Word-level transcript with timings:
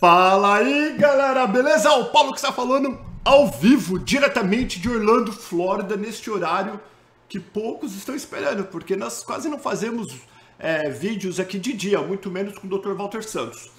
Fala 0.00 0.56
aí, 0.56 0.96
galera, 0.96 1.46
beleza? 1.46 1.92
O 1.92 2.06
Paulo 2.06 2.30
que 2.32 2.38
está 2.38 2.50
falando 2.50 2.98
ao 3.22 3.48
vivo, 3.48 3.98
diretamente 3.98 4.80
de 4.80 4.88
Orlando, 4.88 5.30
Flórida, 5.30 5.94
neste 5.94 6.30
horário 6.30 6.80
que 7.28 7.38
poucos 7.38 7.94
estão 7.94 8.14
esperando, 8.14 8.64
porque 8.64 8.96
nós 8.96 9.22
quase 9.22 9.46
não 9.50 9.58
fazemos 9.58 10.16
é, 10.58 10.88
vídeos 10.88 11.38
aqui 11.38 11.58
de 11.58 11.74
dia, 11.74 12.00
muito 12.00 12.30
menos 12.30 12.56
com 12.56 12.66
o 12.66 12.78
Dr. 12.78 12.94
Walter 12.94 13.22
Santos. 13.22 13.70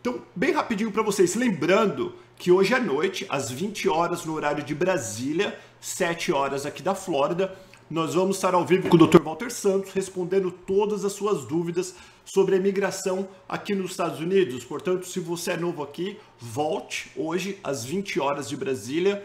Então, 0.00 0.22
bem 0.34 0.50
rapidinho 0.50 0.90
para 0.90 1.02
vocês, 1.02 1.34
lembrando 1.34 2.14
que 2.38 2.50
hoje 2.50 2.72
à 2.72 2.80
noite, 2.80 3.26
às 3.28 3.50
20 3.50 3.86
horas 3.86 4.24
no 4.24 4.32
horário 4.32 4.64
de 4.64 4.74
Brasília, 4.74 5.58
7 5.78 6.32
horas 6.32 6.64
aqui 6.64 6.82
da 6.82 6.94
Flórida, 6.94 7.54
nós 7.90 8.14
vamos 8.14 8.36
estar 8.36 8.54
ao 8.54 8.64
vivo 8.64 8.88
com 8.88 8.96
o 8.96 9.06
Dr. 9.06 9.20
Walter 9.22 9.50
Santos 9.50 9.92
respondendo 9.92 10.50
todas 10.50 11.04
as 11.04 11.12
suas 11.12 11.44
dúvidas 11.44 11.94
sobre 12.26 12.56
a 12.56 12.58
imigração 12.58 13.28
aqui 13.48 13.72
nos 13.72 13.92
Estados 13.92 14.20
Unidos. 14.20 14.64
Portanto, 14.64 15.06
se 15.06 15.20
você 15.20 15.52
é 15.52 15.56
novo 15.56 15.82
aqui, 15.82 16.18
volte 16.38 17.10
hoje 17.16 17.58
às 17.62 17.84
20 17.84 18.18
horas 18.18 18.48
de 18.48 18.56
Brasília, 18.56 19.24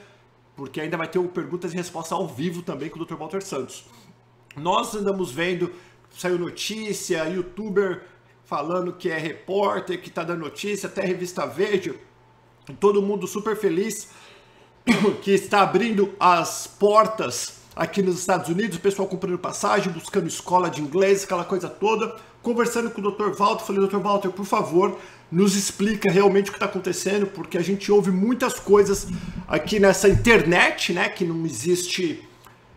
porque 0.55 0.79
ainda 0.79 0.95
vai 0.95 1.07
ter 1.07 1.17
o 1.17 1.27
perguntas 1.27 1.73
e 1.73 1.75
respostas 1.75 2.11
ao 2.11 2.27
vivo 2.27 2.61
também 2.61 2.89
com 2.89 2.99
o 2.99 3.05
Dr. 3.05 3.15
Walter 3.15 3.41
Santos. 3.41 3.85
Nós 4.55 4.93
andamos 4.93 5.31
vendo, 5.31 5.73
saiu 6.11 6.37
notícia, 6.37 7.27
youtuber 7.27 8.03
falando 8.45 8.93
que 8.93 9.09
é 9.09 9.17
repórter, 9.17 9.99
que 9.99 10.09
está 10.09 10.23
dando 10.23 10.41
notícia, 10.41 10.87
até 10.87 11.01
revista 11.01 11.45
Verde, 11.47 11.95
todo 12.79 13.01
mundo 13.01 13.25
super 13.25 13.55
feliz 13.55 14.09
que 15.23 15.31
está 15.31 15.61
abrindo 15.61 16.13
as 16.19 16.67
portas 16.67 17.61
aqui 17.75 18.01
nos 18.01 18.19
Estados 18.19 18.49
Unidos, 18.49 18.77
o 18.77 18.81
pessoal 18.81 19.07
comprando 19.07 19.39
passagem, 19.39 19.91
buscando 19.91 20.27
escola 20.27 20.69
de 20.69 20.81
inglês, 20.81 21.23
aquela 21.23 21.45
coisa 21.45 21.67
toda. 21.67 22.15
Conversando 22.41 22.89
com 22.89 23.01
o 23.01 23.11
Dr. 23.11 23.37
Walter, 23.37 23.63
falei, 23.63 23.87
Dr. 23.87 23.97
Walter, 23.97 24.29
por 24.29 24.45
favor, 24.45 24.97
nos 25.31 25.55
explica 25.55 26.11
realmente 26.11 26.49
o 26.49 26.51
que 26.51 26.57
está 26.57 26.65
acontecendo, 26.65 27.27
porque 27.27 27.57
a 27.57 27.61
gente 27.61 27.91
ouve 27.91 28.09
muitas 28.09 28.59
coisas 28.59 29.07
aqui 29.47 29.79
nessa 29.79 30.09
internet, 30.09 30.91
né? 30.91 31.07
Que 31.07 31.23
não 31.23 31.45
existe 31.45 32.27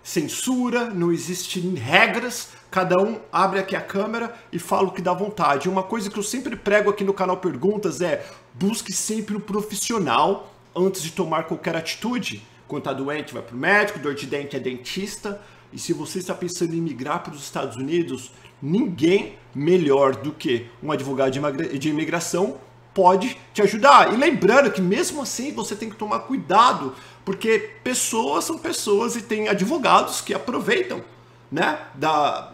censura, 0.03 0.91
não 0.91 1.11
existem 1.11 1.75
regras, 1.75 2.51
cada 2.71 3.01
um 3.01 3.19
abre 3.33 3.59
aqui 3.59 3.75
a 3.75 3.81
câmera 3.81 4.35
e 4.53 4.59
fala 4.59 4.89
o 4.89 4.93
que 4.93 5.01
dá 5.01 5.15
vontade. 5.15 5.67
Uma 5.67 5.83
coisa 5.83 6.11
que 6.11 6.19
eu 6.19 6.23
sempre 6.23 6.55
prego 6.57 6.91
aqui 6.91 7.03
no 7.03 7.15
canal 7.15 7.39
Perguntas 7.39 8.03
é 8.03 8.27
busque 8.53 8.93
sempre 8.93 9.35
um 9.35 9.41
profissional 9.41 10.53
antes 10.77 11.03
de 11.03 11.11
tomar 11.13 11.45
qualquer 11.45 11.75
atitude. 11.75 12.43
Quando 12.69 12.83
está 12.83 12.93
doente, 12.93 13.33
vai 13.33 13.43
para 13.43 13.55
o 13.55 13.59
médico, 13.59 13.99
dor 13.99 14.15
de 14.15 14.27
dente 14.27 14.57
é 14.57 14.61
dentista. 14.61 15.41
E 15.75 15.79
se 15.79 15.93
você 15.93 16.21
está 16.21 16.33
pensando 16.33 16.73
em 16.73 16.81
migrar 16.81 17.25
para 17.25 17.35
os 17.35 17.43
Estados 17.43 17.77
Unidos, 17.77 18.31
ninguém 18.63 19.37
melhor 19.53 20.15
do 20.15 20.31
que 20.31 20.67
um 20.81 20.93
advogado 20.93 21.33
de 21.77 21.89
imigração 21.89 22.59
pode 22.95 23.37
te 23.53 23.61
ajudar. 23.61 24.15
E 24.15 24.17
lembrando 24.17 24.71
que 24.71 24.81
mesmo 24.81 25.21
assim 25.21 25.53
você 25.53 25.75
tem 25.75 25.91
que 25.91 25.97
tomar 25.97 26.21
cuidado, 26.21 26.95
porque 27.25 27.59
pessoas 27.83 28.45
são 28.45 28.57
pessoas 28.57 29.17
e 29.17 29.23
tem 29.23 29.49
advogados 29.49 30.21
que 30.21 30.33
aproveitam, 30.33 31.03
né, 31.51 31.81
da, 31.97 32.53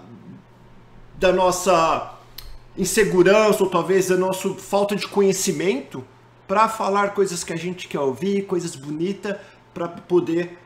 da 1.18 1.30
nossa 1.30 2.14
insegurança 2.74 3.62
ou 3.62 3.68
talvez 3.68 4.08
da 4.08 4.16
nossa 4.16 4.48
falta 4.54 4.96
de 4.96 5.06
conhecimento 5.06 6.02
para 6.48 6.70
falar 6.70 7.10
coisas 7.10 7.44
que 7.44 7.52
a 7.52 7.56
gente 7.56 7.86
quer 7.86 8.00
ouvir, 8.00 8.46
coisas 8.46 8.74
bonitas, 8.74 9.36
para 9.74 9.86
poder 9.86 10.56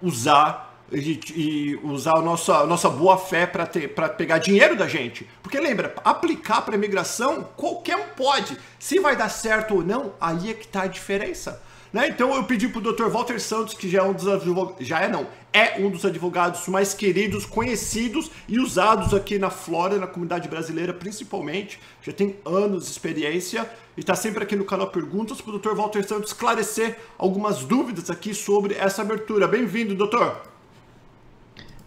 usar 0.00 0.73
e, 0.94 1.20
e 1.34 1.80
usar 1.82 2.18
a 2.18 2.22
nossa, 2.22 2.58
a 2.58 2.66
nossa 2.66 2.88
boa 2.88 3.18
fé 3.18 3.46
para 3.46 4.08
pegar 4.08 4.38
dinheiro 4.38 4.76
da 4.76 4.86
gente. 4.86 5.28
Porque 5.42 5.58
lembra, 5.58 5.94
aplicar 6.04 6.62
para 6.62 6.76
imigração, 6.76 7.48
qualquer 7.56 7.96
um 7.96 8.08
pode. 8.16 8.56
Se 8.78 8.98
vai 9.00 9.16
dar 9.16 9.28
certo 9.28 9.74
ou 9.74 9.84
não, 9.84 10.12
aí 10.20 10.50
é 10.50 10.54
que 10.54 10.64
está 10.64 10.82
a 10.82 10.86
diferença. 10.86 11.62
Né? 11.92 12.08
Então 12.08 12.34
eu 12.34 12.42
pedi 12.42 12.66
para 12.66 12.80
o 12.80 12.92
Dr. 12.92 13.08
Walter 13.08 13.40
Santos, 13.40 13.74
que 13.74 13.88
já 13.88 14.00
é 14.00 14.02
um 14.02 14.12
dos 14.12 14.26
advogados, 14.26 14.84
já 14.84 15.00
é 15.00 15.08
não, 15.08 15.28
é 15.52 15.78
um 15.78 15.88
dos 15.88 16.04
advogados 16.04 16.66
mais 16.66 16.92
queridos, 16.92 17.46
conhecidos 17.46 18.32
e 18.48 18.58
usados 18.58 19.14
aqui 19.14 19.38
na 19.38 19.48
Flórida, 19.48 20.00
na 20.00 20.08
comunidade 20.08 20.48
brasileira 20.48 20.92
principalmente, 20.92 21.78
já 22.02 22.12
tem 22.12 22.34
anos 22.44 22.86
de 22.86 22.90
experiência 22.90 23.70
e 23.96 24.00
está 24.00 24.16
sempre 24.16 24.42
aqui 24.42 24.56
no 24.56 24.64
canal 24.64 24.88
Perguntas 24.88 25.40
para 25.40 25.54
o 25.54 25.58
Dr. 25.60 25.76
Walter 25.76 26.04
Santos 26.04 26.32
esclarecer 26.32 26.98
algumas 27.16 27.60
dúvidas 27.60 28.10
aqui 28.10 28.34
sobre 28.34 28.74
essa 28.74 29.02
abertura. 29.02 29.46
Bem-vindo, 29.46 29.94
doutor! 29.94 30.53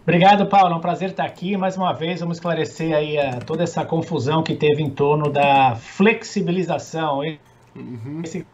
Obrigado, 0.07 0.45
Paulo. 0.45 0.73
É 0.73 0.77
um 0.77 0.79
prazer 0.79 1.09
estar 1.09 1.25
aqui. 1.25 1.57
Mais 1.57 1.75
uma 1.75 1.91
vez, 1.91 2.21
vamos 2.21 2.37
esclarecer 2.37 2.95
aí 2.95 3.17
uh, 3.17 3.43
toda 3.45 3.63
essa 3.63 3.83
confusão 3.83 4.41
que 4.41 4.55
teve 4.55 4.81
em 4.81 4.89
torno 4.89 5.29
da 5.29 5.75
flexibilização. 5.75 7.19
Uhum. 7.75 8.21
Esse 8.23 8.47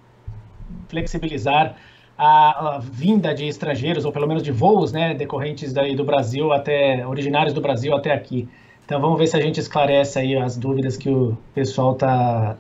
flexibilizar 0.88 1.75
a, 2.18 2.78
a, 2.78 2.80
vinda 2.80 3.36
de 3.36 3.46
estrangeiros, 3.46 4.03
ou 4.03 4.12
pelo 4.12 4.28
menos 4.28 4.42
de 4.42 4.52
voos, 4.52 4.92
né, 4.92 5.13
decorrentes 5.13 5.72
daí 5.72 5.96
do 5.96 6.03
Brasil 6.03 6.52
até, 6.52 7.06
originários 7.06 7.53
do 7.53 7.62
Brasil 7.62 7.96
até 7.96 8.12
aqui. 8.12 8.50
Então 8.84 9.00
vamos 9.00 9.19
ver 9.19 9.28
se 9.28 9.38
a 9.38 9.40
gente 9.40 9.59
esclarece 9.59 10.18
aí 10.18 10.36
as 10.36 10.58
dúvidas 10.58 10.97
que 10.97 11.09
o 11.12 11.38
pessoal 11.53 11.94
está 11.94 12.58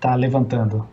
tá 0.00 0.16
levantando. 0.16 0.84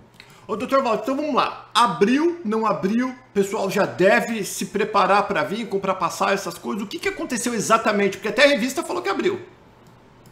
Ô, 0.50 0.58
doutor 0.58 0.82
Valdo, 0.82 1.04
então 1.04 1.16
vamos 1.16 1.36
lá. 1.36 1.70
Abriu, 1.76 2.42
não 2.44 2.66
abriu, 2.66 3.10
o 3.10 3.16
pessoal 3.32 3.70
já 3.70 3.86
deve 3.86 4.44
se 4.44 4.66
preparar 4.66 5.28
para 5.28 5.44
vir, 5.44 5.68
comprar 5.68 5.94
passar 5.94 6.34
essas 6.34 6.58
coisas. 6.58 6.82
O 6.82 6.88
que, 6.88 6.98
que 6.98 7.08
aconteceu 7.08 7.54
exatamente? 7.54 8.18
Porque 8.18 8.30
até 8.30 8.46
a 8.46 8.48
revista 8.48 8.82
falou 8.82 9.04
que 9.04 9.10
abriu. 9.10 9.40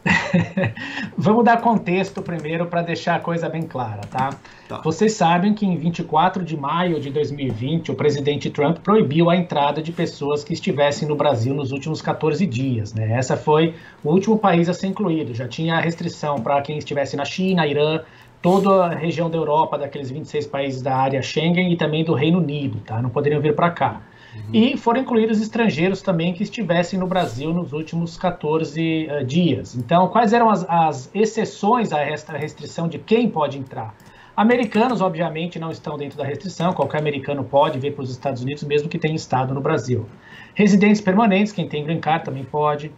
Vamos 1.16 1.46
dar 1.46 1.62
contexto 1.62 2.20
primeiro 2.24 2.66
para 2.66 2.82
deixar 2.82 3.16
a 3.16 3.20
coisa 3.20 3.48
bem 3.48 3.62
clara, 3.62 4.02
tá? 4.10 4.32
tá? 4.68 4.82
Vocês 4.84 5.14
sabem 5.14 5.54
que 5.54 5.68
em 5.68 5.78
24 5.78 6.44
de 6.44 6.58
maio 6.58 7.00
de 7.00 7.12
2020, 7.12 7.92
o 7.92 7.96
presidente 7.96 8.50
Trump 8.50 8.80
proibiu 8.80 9.30
a 9.30 9.36
entrada 9.36 9.84
de 9.84 9.92
pessoas 9.92 10.44
que 10.44 10.54
estivessem 10.54 11.08
no 11.08 11.16
Brasil 11.16 11.54
nos 11.54 11.72
últimos 11.72 12.02
14 12.02 12.44
dias, 12.48 12.92
né? 12.92 13.14
Essa 13.14 13.38
foi 13.38 13.76
o 14.04 14.10
último 14.10 14.40
país 14.40 14.68
a 14.68 14.74
ser 14.74 14.88
incluído. 14.88 15.36
Já 15.36 15.48
tinha 15.48 15.80
restrição 15.80 16.42
para 16.42 16.60
quem 16.64 16.80
estivesse 16.80 17.16
na 17.16 17.26
China, 17.26 17.68
Irã, 17.68 18.02
toda 18.42 18.86
a 18.86 18.90
região 18.96 19.30
da 19.30 19.38
Europa, 19.38 19.78
daqueles 19.78 20.10
26 20.10 20.48
países 20.48 20.82
da 20.82 20.96
área 20.96 21.22
Schengen 21.22 21.72
e 21.72 21.78
também 21.78 22.04
do 22.04 22.14
Reino 22.14 22.40
Unido, 22.40 22.80
tá? 22.80 23.02
Não 23.02 23.10
poderiam 23.10 23.42
vir 23.42 23.56
para 23.56 23.72
cá. 23.72 24.02
Uhum. 24.36 24.50
E 24.54 24.78
foram 24.78 25.02
incluídos 25.02 25.42
estrangeiros 25.42 26.02
também 26.02 26.34
que 26.34 26.44
estivessem 26.44 27.00
no 27.00 27.08
Brasil 27.08 27.54
nos 27.54 27.74
últimos 27.74 28.18
14 28.18 28.80
uh, 28.80 29.12
eh, 29.12 29.24
dias. 29.24 29.76
Então, 29.76 30.08
quais 30.10 30.34
eram 30.34 30.50
as, 30.50 30.66
as 30.70 31.10
exceções 31.14 31.92
a 31.92 32.00
esta 32.02 32.38
restrição 32.38 32.88
de 32.88 33.00
quem 33.00 33.30
pode 33.30 33.58
entrar? 33.58 33.96
Americanos, 34.36 35.02
obviamente, 35.02 35.58
não 35.58 35.72
estão 35.72 35.98
dentro 35.98 36.16
da 36.16 36.24
restrição, 36.24 36.72
qualquer 36.72 37.00
americano 37.00 37.44
pode 37.44 37.80
vir 37.80 37.96
para 37.96 38.04
os 38.04 38.12
Estados 38.12 38.44
Unidos, 38.44 38.64
mesmo 38.64 38.88
que 38.88 39.00
tenha 39.00 39.16
estado 39.16 39.52
no 39.52 39.60
Brasil. 39.60 40.06
Residentes 40.54 41.02
permanentes, 41.02 41.52
quem 41.52 41.68
tem 41.68 41.84
green 41.84 42.00
card 42.00 42.24
também 42.24 42.44
pode. 42.44 42.92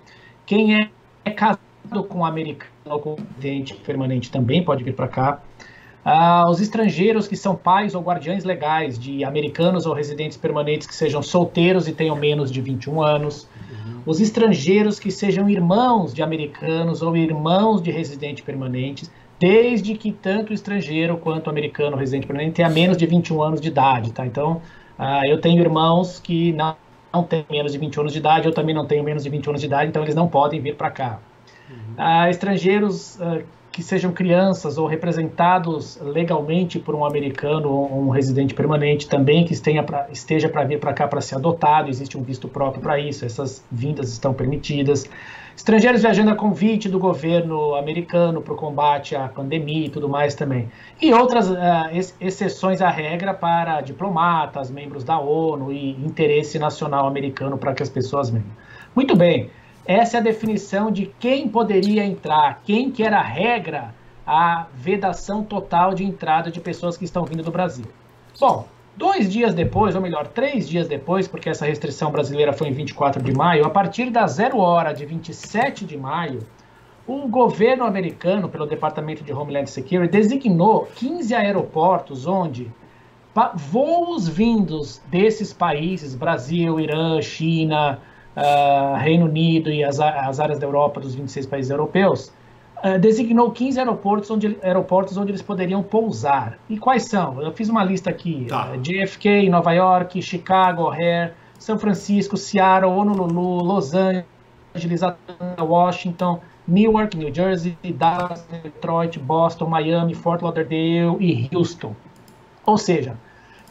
Quem 0.45 0.75
é, 0.75 0.89
é 1.23 1.31
casado 1.31 1.68
com 2.03 2.25
americano 2.25 2.71
ou 2.85 2.99
com 2.99 3.15
residente 3.35 3.73
permanente 3.75 4.31
também 4.31 4.63
pode 4.63 4.83
vir 4.83 4.93
para 4.93 5.07
cá. 5.07 5.41
Uh, 6.05 6.49
os 6.49 6.61
estrangeiros 6.61 7.27
que 7.27 7.35
são 7.35 7.55
pais 7.55 7.93
ou 7.93 8.01
guardiães 8.01 8.45
legais 8.45 8.97
de 8.97 9.23
americanos 9.23 9.85
ou 9.85 9.93
residentes 9.93 10.37
permanentes 10.37 10.87
que 10.87 10.95
sejam 10.95 11.21
solteiros 11.21 11.87
e 11.87 11.91
tenham 11.91 12.15
menos 12.15 12.51
de 12.51 12.61
21 12.61 13.01
anos. 13.01 13.47
Uhum. 13.69 14.01
Os 14.05 14.21
estrangeiros 14.21 14.97
que 14.97 15.11
sejam 15.11 15.49
irmãos 15.49 16.13
de 16.13 16.23
americanos 16.23 17.01
ou 17.01 17.17
irmãos 17.17 17.81
de 17.81 17.91
residentes 17.91 18.43
permanentes, 18.43 19.11
desde 19.37 19.93
que 19.93 20.11
tanto 20.11 20.51
o 20.51 20.53
estrangeiro 20.53 21.17
quanto 21.17 21.47
o 21.47 21.49
americano 21.49 21.97
residente 21.97 22.25
permanente 22.25 22.53
tenha 22.53 22.69
menos 22.69 22.95
de 22.95 23.05
21 23.05 23.43
anos 23.43 23.61
de 23.61 23.67
idade, 23.67 24.11
tá? 24.11 24.25
Então, 24.25 24.61
uh, 24.97 25.25
eu 25.27 25.39
tenho 25.39 25.61
irmãos 25.61 26.19
que 26.19 26.53
não, 26.53 26.75
não 27.13 27.23
têm 27.23 27.45
menos 27.51 27.73
de 27.73 27.77
21 27.77 28.01
anos 28.01 28.13
de 28.13 28.19
idade, 28.19 28.47
eu 28.47 28.53
também 28.53 28.73
não 28.73 28.85
tenho 28.85 29.03
menos 29.03 29.23
de 29.23 29.29
21 29.29 29.51
anos 29.51 29.61
de 29.61 29.67
idade, 29.67 29.89
então 29.89 30.01
eles 30.01 30.15
não 30.15 30.29
podem 30.29 30.61
vir 30.61 30.75
para 30.75 30.89
cá. 30.89 31.19
Uhum. 31.69 31.75
Uh, 31.97 32.29
estrangeiros 32.29 33.17
uh, 33.17 33.43
que 33.71 33.83
sejam 33.83 34.11
crianças 34.11 34.77
ou 34.77 34.87
representados 34.87 35.99
legalmente 36.01 36.79
por 36.79 36.95
um 36.95 37.05
americano 37.05 37.69
ou 37.69 38.07
um 38.07 38.09
residente 38.09 38.53
permanente 38.53 39.07
também 39.07 39.45
que 39.45 39.53
pra, 39.83 40.07
esteja 40.11 40.49
para 40.49 40.63
vir 40.63 40.79
para 40.79 40.93
cá 40.93 41.07
para 41.07 41.21
ser 41.21 41.35
adotado, 41.35 41.89
existe 41.89 42.17
um 42.17 42.23
visto 42.23 42.47
próprio 42.47 42.81
para 42.81 42.99
isso, 42.99 43.25
essas 43.25 43.63
vindas 43.71 44.11
estão 44.11 44.33
permitidas. 44.33 45.09
Estrangeiros 45.55 46.01
viajando 46.01 46.31
a 46.31 46.35
convite 46.35 46.87
do 46.87 46.97
governo 46.97 47.75
americano 47.75 48.41
para 48.41 48.53
o 48.53 48.55
combate 48.55 49.15
à 49.15 49.27
pandemia 49.27 49.87
e 49.87 49.89
tudo 49.89 50.07
mais 50.07 50.33
também. 50.33 50.71
E 51.01 51.13
outras 51.13 51.49
uh, 51.49 51.55
ex 51.91 52.15
exceções 52.19 52.81
à 52.81 52.89
regra 52.89 53.33
para 53.33 53.81
diplomatas, 53.81 54.71
membros 54.71 55.03
da 55.03 55.19
ONU 55.19 55.71
e 55.71 55.91
interesse 55.91 56.57
nacional 56.57 57.07
americano 57.07 57.57
para 57.57 57.73
que 57.73 57.83
as 57.83 57.89
pessoas 57.89 58.29
venham. 58.29 58.47
Muito 58.95 59.15
bem. 59.15 59.49
Essa 59.89 60.17
é 60.17 60.19
a 60.19 60.23
definição 60.23 60.91
de 60.91 61.07
quem 61.19 61.49
poderia 61.49 62.05
entrar, 62.05 62.61
quem 62.63 62.91
que 62.91 63.01
era 63.01 63.17
a 63.17 63.23
regra 63.23 63.95
a 64.23 64.67
vedação 64.71 65.43
total 65.43 65.95
de 65.95 66.03
entrada 66.03 66.51
de 66.51 66.61
pessoas 66.61 66.95
que 66.95 67.05
estão 67.05 67.25
vindo 67.25 67.41
do 67.41 67.49
Brasil. 67.49 67.85
Bom, 68.39 68.67
dois 68.95 69.27
dias 69.27 69.55
depois, 69.55 69.95
ou 69.95 70.01
melhor, 70.01 70.27
três 70.27 70.69
dias 70.69 70.87
depois, 70.87 71.27
porque 71.27 71.49
essa 71.49 71.65
restrição 71.65 72.11
brasileira 72.11 72.53
foi 72.53 72.67
em 72.67 72.71
24 72.71 73.19
de 73.23 73.33
maio, 73.33 73.65
a 73.65 73.69
partir 73.71 74.11
da 74.11 74.27
zero 74.27 74.59
hora 74.59 74.93
de 74.93 75.07
27 75.07 75.83
de 75.85 75.97
maio, 75.97 76.45
o 77.07 77.27
governo 77.27 77.83
americano, 77.83 78.47
pelo 78.47 78.67
Departamento 78.67 79.23
de 79.23 79.33
Homeland 79.33 79.71
Security, 79.71 80.11
designou 80.11 80.87
15 80.97 81.33
aeroportos 81.33 82.27
onde 82.27 82.71
voos 83.55 84.27
vindos 84.27 85.01
desses 85.07 85.51
países, 85.51 86.13
Brasil, 86.13 86.79
Irã, 86.79 87.19
China, 87.23 87.99
uh, 88.39 88.95
Reino 88.97 89.25
Unido 89.25 89.69
e 89.69 89.83
as, 89.83 89.99
as, 89.99 90.39
áreas 90.39 90.59
da 90.59 90.65
Europa, 90.65 90.99
dos 90.99 91.15
26 91.15 91.45
países 91.45 91.71
europeus, 91.71 92.31
uh, 92.83 92.97
designou 92.99 93.51
15 93.51 93.79
aeroportos 93.79 94.29
onde, 94.31 94.57
aeroportos 94.61 95.17
onde 95.17 95.31
eles 95.31 95.41
poderiam 95.41 95.83
pousar. 95.83 96.57
E 96.69 96.77
quais 96.77 97.03
são? 97.03 97.41
Eu 97.41 97.51
fiz 97.51 97.69
uma 97.69 97.83
lista 97.83 98.09
aqui: 98.09 98.45
tá. 98.47 98.71
uh, 98.71 98.77
JFK, 98.77 99.49
Nova 99.49 99.71
York, 99.73 100.21
Chicago, 100.21 100.83
O'Hare, 100.83 101.33
São 101.59 101.77
Francisco, 101.77 102.37
Seattle, 102.37 102.91
Honolulu, 102.91 103.63
Los 103.63 103.93
Angeles, 103.93 105.01
Washington, 105.59 106.39
Newark, 106.67 107.17
New 107.17 107.33
Jersey, 107.33 107.75
Dallas, 107.95 108.45
Detroit, 108.63 109.17
Boston, 109.17 109.67
Miami, 109.67 110.13
Fort 110.13 110.41
Lauderdale 110.41 111.17
e 111.19 111.49
Houston. 111.53 111.95
Ou 112.65 112.77
seja, 112.77 113.17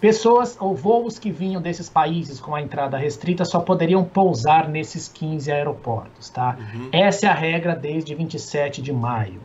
pessoas 0.01 0.57
ou 0.61 0.75
voos 0.75 1.19
que 1.19 1.31
vinham 1.31 1.61
desses 1.61 1.89
países 1.89 2.41
com 2.41 2.55
a 2.55 2.63
entrada 2.63 2.97
restrita 2.97 3.45
só 3.45 3.61
poderiam 3.61 4.05
pousar 4.05 4.69
nesses 4.69 5.09
15 5.09 5.51
aeroportos, 5.51 6.31
tá? 6.31 6.57
Uhum. 6.59 6.89
Essa 6.93 7.27
é 7.27 7.29
a 7.29 7.35
regra 7.35 7.75
desde 7.75 8.15
27 8.15 8.81
de 8.81 8.93
maio. 8.93 9.41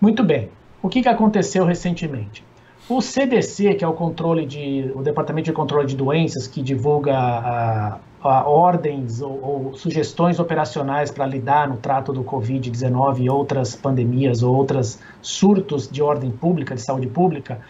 Muito 0.00 0.22
bem. 0.22 0.50
O 0.82 0.88
que, 0.88 1.02
que 1.02 1.08
aconteceu 1.08 1.64
recentemente? 1.64 2.44
O 2.88 3.00
CDC, 3.00 3.74
que 3.74 3.84
é 3.84 3.88
o 3.88 3.92
controle 3.92 4.44
de, 4.44 4.90
o 4.94 5.02
Departamento 5.02 5.46
de 5.46 5.52
Controle 5.52 5.86
de 5.86 5.96
Doenças, 5.96 6.48
que 6.48 6.60
divulga 6.60 7.16
a, 7.16 7.98
a 8.20 8.48
ordens 8.48 9.22
ou, 9.22 9.40
ou, 9.42 9.74
sugestões 9.74 10.40
operacionais 10.40 11.10
para 11.10 11.24
lidar 11.24 11.68
no 11.68 11.76
trato 11.76 12.12
do 12.12 12.24
Covid-19 12.24 13.20
e 13.20 13.30
outras 13.30 13.76
pandemias 13.76 14.42
ou 14.42 14.54
outros 14.54 14.98
surtos 15.20 15.88
de 15.88 16.02
ordem 16.02 16.32
pública, 16.32 16.74
de 16.74 16.82
saúde 16.82 17.06
pública, 17.06 17.60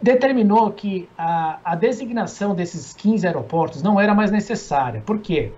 determinou 0.00 0.70
que 0.70 1.08
a, 1.16 1.58
a, 1.64 1.74
designação 1.74 2.54
desses 2.54 2.92
15 2.92 3.26
aeroportos 3.26 3.82
não 3.82 4.00
era 4.00 4.14
mais 4.14 4.30
necessária. 4.30 5.02
Por 5.04 5.18
quê? 5.18 5.52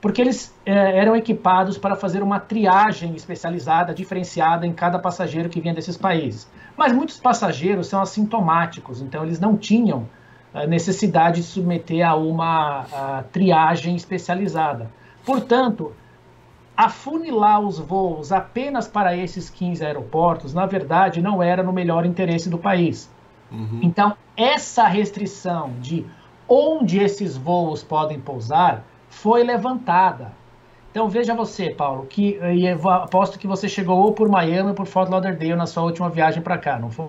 Porque 0.00 0.20
eles 0.20 0.54
é, 0.66 0.98
eram 0.98 1.16
equipados 1.16 1.78
para 1.78 1.94
fazer 1.94 2.22
uma 2.22 2.38
triagem 2.40 3.14
especializada, 3.14 3.94
diferenciada 3.94 4.66
em 4.66 4.72
cada 4.72 4.98
passageiro 4.98 5.48
que 5.48 5.60
vinha 5.60 5.72
desses 5.72 5.96
países. 5.96 6.50
Mas 6.76 6.92
muitos 6.92 7.18
passageiros 7.18 7.86
são 7.86 8.02
assintomáticos, 8.02 9.00
então 9.00 9.22
eles 9.22 9.40
não 9.40 9.56
tinham 9.56 10.08
a 10.52 10.66
necessidade 10.66 11.40
de 11.40 11.46
submeter 11.46 12.06
a 12.06 12.14
uma 12.14 12.86
a 12.92 13.24
triagem 13.32 13.96
especializada. 13.96 14.90
Portanto, 15.24 15.92
afunilar 16.76 17.60
os 17.60 17.78
voos 17.78 18.32
apenas 18.32 18.86
para 18.86 19.16
esses 19.16 19.48
15 19.48 19.84
aeroportos, 19.84 20.52
na 20.52 20.66
verdade, 20.66 21.22
não 21.22 21.42
era 21.42 21.62
no 21.62 21.72
melhor 21.72 22.04
interesse 22.04 22.50
do 22.50 22.58
país. 22.58 23.10
Uhum. 23.54 23.80
Então, 23.82 24.16
essa 24.36 24.84
restrição 24.86 25.72
de 25.80 26.04
onde 26.48 26.98
esses 26.98 27.36
voos 27.36 27.82
podem 27.82 28.20
pousar 28.20 28.84
foi 29.08 29.42
levantada. 29.42 30.32
Então 30.90 31.08
veja 31.08 31.34
você, 31.34 31.70
Paulo, 31.70 32.06
que 32.06 32.38
eu 32.40 32.88
aposto 32.88 33.36
que 33.36 33.48
você 33.48 33.68
chegou 33.68 33.98
ou 33.98 34.12
por 34.12 34.28
Miami 34.28 34.68
ou 34.68 34.74
por 34.74 34.86
Fort 34.86 35.10
Lauderdale 35.10 35.56
na 35.56 35.66
sua 35.66 35.82
última 35.82 36.08
viagem 36.08 36.40
para 36.40 36.56
cá, 36.56 36.78
não 36.78 36.88
foi? 36.88 37.06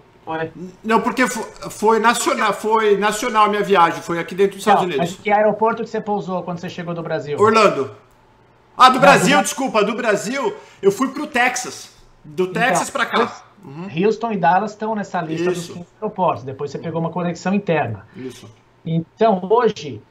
Não, 0.83 1.00
porque 1.01 1.27
foi 1.27 2.00
nacional, 2.00 2.51
foi 2.51 2.97
nacional 2.97 3.45
a 3.45 3.50
minha 3.50 3.62
viagem, 3.62 4.01
foi 4.01 4.18
aqui 4.18 4.33
dentro 4.33 4.57
dos 4.57 4.65
não, 4.65 4.74
Estados 4.74 4.95
Unidos. 4.95 5.12
Mas 5.12 5.24
que 5.24 5.31
aeroporto 5.31 5.83
que 5.83 5.89
você 5.89 6.01
pousou 6.01 6.42
quando 6.42 6.57
você 6.57 6.68
chegou 6.68 6.95
do 6.95 7.03
Brasil? 7.03 7.38
Orlando. 7.39 7.92
Ah, 8.75 8.89
do 8.89 9.00
Brasil, 9.00 9.39
desculpa, 9.44 9.83
do 9.83 9.95
Brasil, 9.95 10.56
eu 10.81 10.92
fui 10.92 11.09
pro 11.09 11.27
Texas. 11.27 11.92
Do 12.24 12.45
então, 12.45 12.63
Texas 12.63 12.89
então, 12.89 13.01
para 13.01 13.06
cá. 13.06 13.44
Uhum. 13.65 14.06
Houston 14.06 14.31
e 14.31 14.38
Dallas 14.38 14.71
estão 14.71 14.94
nessa 14.94 15.19
lista 15.21 15.51
Isso. 15.51 15.69
dos 15.69 15.77
15 15.77 15.89
aeroportos. 16.00 16.44
Depois 16.44 16.69
você 16.69 16.77
pegou 16.77 17.01
uma 17.01 17.09
conexão 17.09 17.53
interna. 17.53 18.06
Isso. 18.15 18.47
Então, 18.85 19.41
hoje, 19.50 20.01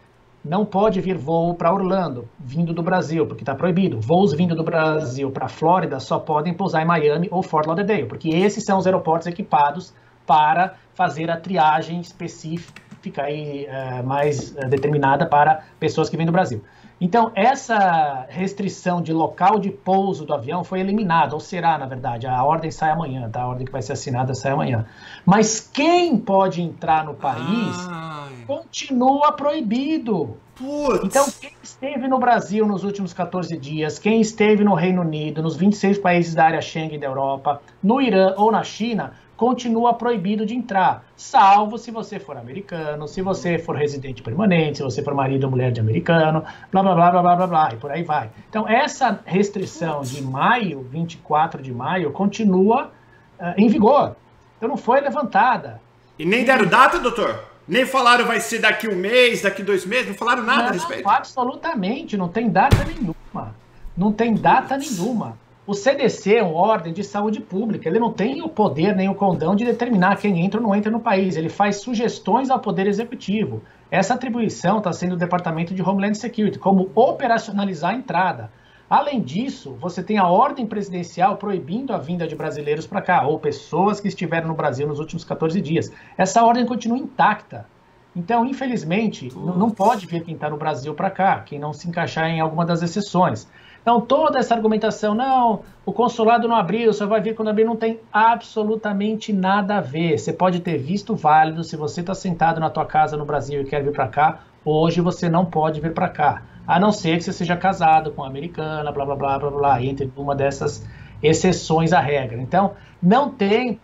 não 0.44 0.66
pode 0.66 1.00
vir 1.00 1.16
voo 1.16 1.54
para 1.54 1.72
Orlando, 1.72 2.28
vindo 2.38 2.74
do 2.74 2.82
Brasil, 2.82 3.26
porque 3.26 3.42
está 3.42 3.54
proibido. 3.54 4.00
Voos 4.00 4.34
vindo 4.34 4.54
do 4.54 4.64
Brasil 4.64 5.30
para 5.30 5.48
Flórida 5.48 6.00
só 6.00 6.18
podem 6.18 6.52
pousar 6.52 6.82
em 6.82 6.86
Miami 6.86 7.28
ou 7.30 7.42
Fort 7.42 7.66
Lauderdale, 7.66 8.06
porque 8.06 8.28
esses 8.28 8.64
são 8.64 8.78
os 8.78 8.86
aeroportos 8.86 9.26
equipados 9.26 9.94
para 10.26 10.74
fazer 10.94 11.30
a 11.30 11.36
triagem 11.36 12.00
específica 12.00 13.30
e 13.30 13.66
uh, 13.66 14.06
mais 14.06 14.52
uh, 14.52 14.68
determinada 14.68 15.26
para 15.26 15.62
pessoas 15.78 16.08
que 16.08 16.16
vêm 16.16 16.26
do 16.26 16.32
Brasil. 16.32 16.62
Então, 17.00 17.32
essa 17.34 18.26
restrição 18.28 19.02
de 19.02 19.12
local 19.12 19.58
de 19.58 19.70
pouso 19.70 20.24
do 20.24 20.32
avião 20.32 20.62
foi 20.62 20.80
eliminada, 20.80 21.34
ou 21.34 21.40
será, 21.40 21.76
na 21.76 21.86
verdade, 21.86 22.26
a 22.26 22.42
ordem 22.44 22.70
sai 22.70 22.90
amanhã, 22.90 23.28
tá? 23.28 23.42
A 23.42 23.48
ordem 23.48 23.66
que 23.66 23.72
vai 23.72 23.82
ser 23.82 23.92
assinada 23.94 24.34
sai 24.34 24.52
amanhã. 24.52 24.86
Mas 25.24 25.60
quem 25.60 26.16
pode 26.16 26.62
entrar 26.62 27.04
no 27.04 27.14
país 27.14 27.88
Ai. 27.88 28.44
continua 28.46 29.32
proibido. 29.32 30.36
Putz. 30.54 31.04
Então, 31.04 31.26
quem 31.40 31.52
esteve 31.60 32.06
no 32.06 32.18
Brasil 32.18 32.64
nos 32.66 32.84
últimos 32.84 33.12
14 33.12 33.56
dias, 33.56 33.98
quem 33.98 34.20
esteve 34.20 34.62
no 34.62 34.74
Reino 34.74 35.02
Unido, 35.02 35.42
nos 35.42 35.56
26 35.56 35.98
países 35.98 36.32
da 36.32 36.44
área 36.44 36.62
Schengen 36.62 36.98
da 36.98 37.06
Europa, 37.06 37.60
no 37.82 38.00
Irã 38.00 38.34
ou 38.36 38.52
na 38.52 38.62
China, 38.62 39.14
continua 39.36 39.94
proibido 39.94 40.46
de 40.46 40.54
entrar, 40.54 41.04
salvo 41.16 41.76
se 41.76 41.90
você 41.90 42.18
for 42.18 42.36
americano, 42.36 43.08
se 43.08 43.20
você 43.20 43.58
for 43.58 43.76
residente 43.76 44.22
permanente, 44.22 44.78
se 44.78 44.82
você 44.82 45.02
for 45.02 45.14
marido 45.14 45.44
ou 45.44 45.50
mulher 45.50 45.72
de 45.72 45.80
americano, 45.80 46.44
blá 46.70 46.82
blá 46.82 46.94
blá 46.94 47.10
blá 47.10 47.22
blá 47.22 47.36
blá, 47.36 47.46
blá 47.46 47.68
e 47.72 47.76
por 47.76 47.90
aí 47.90 48.02
vai. 48.02 48.30
Então, 48.48 48.68
essa 48.68 49.20
restrição 49.24 50.02
de 50.02 50.22
maio, 50.22 50.86
24 50.90 51.62
de 51.62 51.72
maio, 51.72 52.12
continua 52.12 52.90
uh, 53.38 53.54
em 53.56 53.68
vigor. 53.68 54.16
Então, 54.56 54.68
não 54.68 54.76
foi 54.76 55.00
levantada. 55.00 55.80
E 56.18 56.24
nem 56.24 56.44
deram 56.44 56.66
data, 56.66 56.98
doutor? 56.98 57.52
Nem 57.66 57.86
falaram 57.86 58.26
vai 58.26 58.40
ser 58.40 58.60
daqui 58.60 58.86
um 58.86 58.94
mês, 58.94 59.42
daqui 59.42 59.62
dois 59.62 59.86
meses, 59.86 60.08
não 60.08 60.14
falaram 60.14 60.42
nada 60.42 60.62
não, 60.62 60.68
a 60.68 60.72
respeito? 60.72 61.08
Absolutamente, 61.08 62.16
não 62.16 62.28
tem 62.28 62.50
data 62.50 62.84
nenhuma. 62.84 63.54
Não 63.96 64.12
tem 64.12 64.34
data 64.34 64.76
nenhuma. 64.76 65.38
O 65.66 65.72
CDC 65.72 66.34
é 66.36 66.42
uma 66.42 66.60
ordem 66.60 66.92
de 66.92 67.02
saúde 67.02 67.40
pública, 67.40 67.88
ele 67.88 67.98
não 67.98 68.12
tem 68.12 68.42
o 68.42 68.50
poder 68.50 68.94
nem 68.94 69.08
o 69.08 69.14
condão 69.14 69.56
de 69.56 69.64
determinar 69.64 70.18
quem 70.18 70.44
entra 70.44 70.60
ou 70.60 70.66
não 70.66 70.74
entra 70.74 70.92
no 70.92 71.00
país, 71.00 71.38
ele 71.38 71.48
faz 71.48 71.76
sugestões 71.76 72.50
ao 72.50 72.60
Poder 72.60 72.86
Executivo. 72.86 73.62
Essa 73.90 74.12
atribuição 74.12 74.76
está 74.76 74.92
sendo 74.92 75.12
do 75.12 75.18
Departamento 75.18 75.72
de 75.72 75.80
Homeland 75.80 76.18
Security, 76.18 76.58
como 76.58 76.90
operacionalizar 76.94 77.92
a 77.92 77.96
entrada. 77.96 78.52
Além 78.90 79.22
disso, 79.22 79.74
você 79.80 80.02
tem 80.02 80.18
a 80.18 80.28
ordem 80.28 80.66
presidencial 80.66 81.38
proibindo 81.38 81.94
a 81.94 81.98
vinda 81.98 82.26
de 82.26 82.36
brasileiros 82.36 82.86
para 82.86 83.00
cá, 83.00 83.26
ou 83.26 83.38
pessoas 83.38 84.00
que 84.00 84.08
estiveram 84.08 84.48
no 84.48 84.54
Brasil 84.54 84.86
nos 84.86 84.98
últimos 84.98 85.24
14 85.24 85.58
dias. 85.62 85.90
Essa 86.18 86.44
ordem 86.44 86.66
continua 86.66 86.98
intacta. 86.98 87.66
Então, 88.14 88.44
infelizmente, 88.44 89.32
não 89.34 89.70
pode 89.70 90.06
vir 90.06 90.22
quem 90.22 90.34
está 90.34 90.50
no 90.50 90.58
Brasil 90.58 90.92
para 90.94 91.10
cá, 91.10 91.40
quem 91.40 91.58
não 91.58 91.72
se 91.72 91.88
encaixar 91.88 92.28
em 92.28 92.38
alguma 92.38 92.66
das 92.66 92.82
exceções. 92.82 93.48
Então, 93.84 94.00
toda 94.00 94.38
essa 94.38 94.54
argumentação, 94.54 95.14
não, 95.14 95.60
o 95.84 95.92
consulado 95.92 96.48
não 96.48 96.56
abriu, 96.56 96.90
só 96.94 97.06
vai 97.06 97.20
vir 97.20 97.34
quando 97.34 97.48
abrir, 97.48 97.64
não 97.64 97.76
tem 97.76 98.00
absolutamente 98.10 99.30
nada 99.30 99.76
a 99.76 99.80
ver. 99.82 100.16
Você 100.16 100.32
pode 100.32 100.60
ter 100.60 100.78
visto 100.78 101.14
válido, 101.14 101.62
se 101.62 101.76
você 101.76 102.00
está 102.00 102.14
sentado 102.14 102.58
na 102.58 102.70
tua 102.70 102.86
casa 102.86 103.14
no 103.14 103.26
Brasil 103.26 103.60
e 103.60 103.64
quer 103.66 103.84
vir 103.84 103.92
para 103.92 104.08
cá, 104.08 104.38
hoje 104.64 105.02
você 105.02 105.28
não 105.28 105.44
pode 105.44 105.82
vir 105.82 105.92
para 105.92 106.08
cá. 106.08 106.42
A 106.66 106.80
não 106.80 106.90
ser 106.90 107.18
que 107.18 107.24
você 107.24 107.32
seja 107.34 107.58
casado 107.58 108.10
com 108.10 108.22
uma 108.22 108.28
americana, 108.28 108.90
blá, 108.90 109.04
blá, 109.04 109.16
blá, 109.16 109.38
blá, 109.38 109.50
blá, 109.50 109.82
entre 109.82 110.10
uma 110.16 110.34
dessas 110.34 110.82
exceções 111.22 111.92
à 111.92 112.00
regra. 112.00 112.40
Então, 112.40 112.72
não 113.02 113.28
tem 113.28 113.78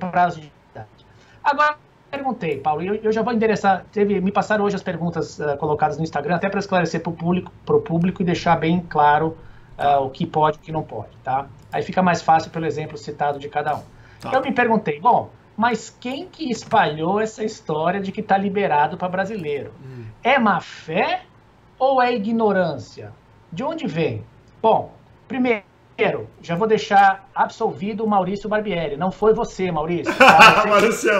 prazo 0.00 0.40
de 0.40 0.50
idade. 0.72 0.88
Agora, 1.44 1.76
perguntei, 2.16 2.58
Paulo, 2.58 2.82
eu, 2.82 2.94
eu 2.96 3.12
já 3.12 3.22
vou 3.22 3.32
endereçar, 3.32 3.84
teve, 3.92 4.20
me 4.20 4.30
passaram 4.30 4.64
hoje 4.64 4.76
as 4.76 4.82
perguntas 4.82 5.38
uh, 5.38 5.56
colocadas 5.56 5.96
no 5.98 6.04
Instagram, 6.04 6.36
até 6.36 6.48
para 6.48 6.60
esclarecer 6.60 7.00
para 7.00 7.10
o 7.10 7.16
público, 7.16 7.50
público 7.84 8.22
e 8.22 8.24
deixar 8.24 8.56
bem 8.56 8.80
claro 8.80 9.36
uh, 9.78 10.00
o 10.02 10.10
que 10.10 10.24
pode 10.24 10.58
e 10.58 10.60
o 10.60 10.62
que 10.62 10.72
não 10.72 10.82
pode, 10.82 11.16
tá? 11.22 11.46
Aí 11.72 11.82
fica 11.82 12.02
mais 12.02 12.22
fácil 12.22 12.50
pelo 12.50 12.66
exemplo 12.66 12.96
citado 12.96 13.38
de 13.38 13.48
cada 13.48 13.76
um. 13.76 13.82
Tá. 14.20 14.32
Eu 14.32 14.40
me 14.40 14.52
perguntei, 14.52 15.00
bom, 15.00 15.30
mas 15.56 15.90
quem 16.00 16.26
que 16.26 16.50
espalhou 16.50 17.20
essa 17.20 17.44
história 17.44 18.00
de 18.00 18.12
que 18.12 18.20
está 18.20 18.38
liberado 18.38 18.96
para 18.96 19.08
brasileiro? 19.08 19.72
Hum. 19.84 20.04
É 20.22 20.38
má 20.38 20.60
fé 20.60 21.22
ou 21.78 22.00
é 22.00 22.14
ignorância? 22.14 23.12
De 23.52 23.62
onde 23.62 23.86
vem? 23.86 24.24
Bom, 24.62 24.92
primeiro, 25.28 25.64
já 26.42 26.56
vou 26.56 26.66
deixar 26.66 27.28
absolvido 27.34 28.04
o 28.04 28.08
Maurício 28.08 28.48
Barbieri. 28.48 28.96
Não 28.96 29.10
foi 29.10 29.32
você, 29.32 29.70
Maurício. 29.70 30.12
Tá? 30.18 30.66
Maurício. 30.66 31.10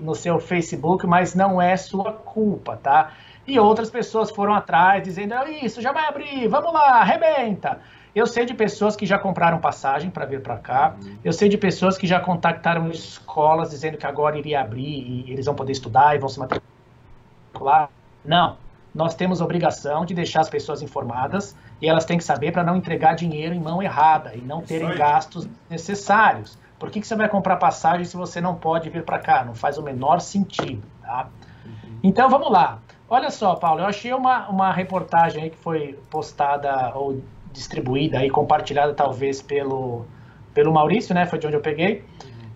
no 0.00 0.14
seu 0.14 0.38
Facebook, 0.38 1.06
mas 1.06 1.34
não 1.34 1.60
é 1.60 1.76
sua 1.76 2.12
culpa, 2.12 2.76
tá? 2.76 3.12
E 3.46 3.58
outras 3.58 3.90
pessoas 3.90 4.30
foram 4.30 4.54
atrás 4.54 5.02
dizendo: 5.02 5.34
Isso, 5.62 5.80
já 5.80 5.92
vai 5.92 6.06
abrir, 6.06 6.46
vamos 6.48 6.72
lá, 6.72 7.00
arrebenta. 7.00 7.80
Eu 8.14 8.26
sei 8.26 8.44
de 8.44 8.52
pessoas 8.52 8.94
que 8.94 9.06
já 9.06 9.18
compraram 9.18 9.58
passagem 9.58 10.10
para 10.10 10.26
vir 10.26 10.42
para 10.42 10.58
cá. 10.58 10.94
Eu 11.24 11.32
sei 11.32 11.48
de 11.48 11.56
pessoas 11.56 11.96
que 11.96 12.06
já 12.06 12.20
contactaram 12.20 12.90
escolas 12.90 13.70
dizendo 13.70 13.96
que 13.96 14.06
agora 14.06 14.38
iria 14.38 14.60
abrir 14.60 14.82
e 14.82 15.32
eles 15.32 15.46
vão 15.46 15.54
poder 15.54 15.72
estudar 15.72 16.14
e 16.14 16.18
vão 16.18 16.28
se 16.28 16.38
matricular. 16.38 17.88
Não, 18.22 18.58
nós 18.94 19.14
temos 19.14 19.40
a 19.40 19.44
obrigação 19.44 20.04
de 20.04 20.12
deixar 20.12 20.42
as 20.42 20.50
pessoas 20.50 20.82
informadas 20.82 21.56
e 21.82 21.88
elas 21.88 22.04
têm 22.04 22.16
que 22.16 22.22
saber 22.22 22.52
para 22.52 22.62
não 22.62 22.76
entregar 22.76 23.14
dinheiro 23.14 23.52
em 23.52 23.60
mão 23.60 23.82
errada 23.82 24.36
e 24.36 24.40
não 24.40 24.62
terem 24.62 24.96
gastos 24.96 25.48
necessários. 25.68 26.56
Por 26.78 26.90
que, 26.90 27.00
que 27.00 27.06
você 27.06 27.16
vai 27.16 27.28
comprar 27.28 27.56
passagem 27.56 28.04
se 28.04 28.16
você 28.16 28.40
não 28.40 28.54
pode 28.54 28.88
vir 28.88 29.04
para 29.04 29.18
cá? 29.18 29.44
Não 29.44 29.54
faz 29.54 29.78
o 29.78 29.82
menor 29.82 30.20
sentido. 30.20 30.82
Tá? 31.02 31.28
Uhum. 31.66 31.98
Então 32.04 32.30
vamos 32.30 32.52
lá. 32.52 32.78
Olha 33.10 33.30
só, 33.30 33.56
Paulo, 33.56 33.80
eu 33.80 33.86
achei 33.86 34.12
uma, 34.12 34.48
uma 34.48 34.72
reportagem 34.72 35.42
aí 35.42 35.50
que 35.50 35.56
foi 35.56 35.98
postada 36.08 36.92
ou 36.94 37.20
distribuída 37.52 38.24
e 38.24 38.30
compartilhada 38.30 38.94
talvez 38.94 39.42
pelo, 39.42 40.06
pelo 40.54 40.72
Maurício, 40.72 41.14
né? 41.14 41.26
Foi 41.26 41.38
de 41.38 41.48
onde 41.48 41.56
eu 41.56 41.60
peguei. 41.60 42.04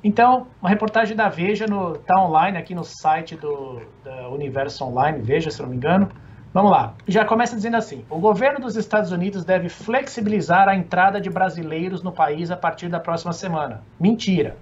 Então, 0.02 0.46
uma 0.60 0.70
reportagem 0.70 1.16
da 1.16 1.28
Veja 1.28 1.66
no 1.66 1.98
tá 1.98 2.18
online 2.20 2.56
aqui 2.56 2.76
no 2.76 2.84
site 2.84 3.34
do 3.34 3.82
da 4.04 4.28
Universo 4.28 4.84
Online, 4.84 5.20
Veja, 5.20 5.50
se 5.50 5.60
não 5.60 5.68
me 5.68 5.76
engano. 5.76 6.08
Vamos 6.56 6.72
lá. 6.72 6.94
Já 7.06 7.22
começa 7.22 7.54
dizendo 7.54 7.76
assim: 7.76 8.02
o 8.08 8.18
governo 8.18 8.60
dos 8.60 8.76
Estados 8.76 9.12
Unidos 9.12 9.44
deve 9.44 9.68
flexibilizar 9.68 10.70
a 10.70 10.74
entrada 10.74 11.20
de 11.20 11.28
brasileiros 11.28 12.02
no 12.02 12.10
país 12.10 12.50
a 12.50 12.56
partir 12.56 12.88
da 12.88 12.98
próxima 12.98 13.34
semana. 13.34 13.82
Mentira. 14.00 14.56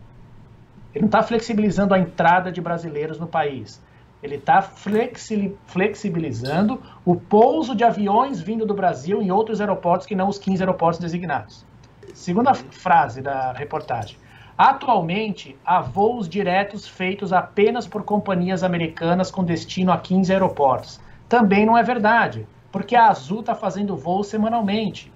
Ele 0.92 1.02
não 1.02 1.06
está 1.06 1.22
flexibilizando 1.22 1.94
a 1.94 1.98
entrada 2.00 2.50
de 2.50 2.60
brasileiros 2.60 3.20
no 3.20 3.28
país. 3.28 3.80
Ele 4.20 4.34
está 4.34 4.60
flexibilizando 4.60 6.82
o 7.04 7.14
pouso 7.14 7.76
de 7.76 7.84
aviões 7.84 8.40
vindo 8.40 8.66
do 8.66 8.74
Brasil 8.74 9.22
em 9.22 9.30
outros 9.30 9.60
aeroportos 9.60 10.04
que 10.04 10.16
não 10.16 10.28
os 10.28 10.36
15 10.36 10.64
aeroportos 10.64 10.98
designados. 10.98 11.64
Segunda 12.12 12.54
frase 12.54 13.22
da 13.22 13.52
reportagem. 13.52 14.18
Atualmente, 14.58 15.56
há 15.64 15.80
voos 15.80 16.28
diretos 16.28 16.88
feitos 16.88 17.32
apenas 17.32 17.86
por 17.86 18.02
companhias 18.02 18.64
americanas 18.64 19.30
com 19.30 19.44
destino 19.44 19.92
a 19.92 19.98
15 19.98 20.32
aeroportos 20.32 21.04
também 21.28 21.64
não 21.66 21.76
é 21.76 21.82
verdade, 21.82 22.46
porque 22.70 22.96
a 22.96 23.08
Azul 23.08 23.40
está 23.40 23.54
fazendo 23.54 23.96
voo 23.96 24.24
semanalmente. 24.24 25.12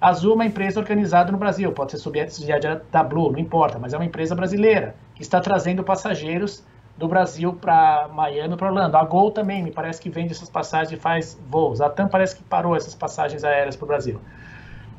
A 0.00 0.08
Azul 0.08 0.32
é 0.32 0.34
uma 0.34 0.46
empresa 0.46 0.80
organizada 0.80 1.30
no 1.30 1.38
Brasil, 1.38 1.70
pode 1.72 1.92
ser 1.92 1.98
subsidiária 1.98 2.82
da 2.90 3.02
Blue, 3.02 3.30
não 3.30 3.38
importa, 3.38 3.78
mas 3.78 3.94
é 3.94 3.96
uma 3.96 4.04
empresa 4.04 4.34
brasileira 4.34 4.96
que 5.14 5.22
está 5.22 5.40
trazendo 5.40 5.84
passageiros 5.84 6.64
do 6.96 7.08
Brasil 7.08 7.52
para 7.52 8.08
Miami 8.12 8.56
para 8.56 8.68
Orlando. 8.68 8.96
A 8.96 9.04
Gol 9.04 9.30
também, 9.30 9.62
me 9.62 9.70
parece 9.70 10.00
que 10.00 10.10
vende 10.10 10.32
essas 10.32 10.50
passagens 10.50 10.92
e 10.92 10.96
faz 10.96 11.40
voos. 11.48 11.80
A 11.80 11.88
TAM 11.88 12.08
parece 12.08 12.36
que 12.36 12.42
parou 12.42 12.76
essas 12.76 12.94
passagens 12.94 13.44
aéreas 13.44 13.76
para 13.76 13.84
o 13.84 13.88
Brasil. 13.88 14.20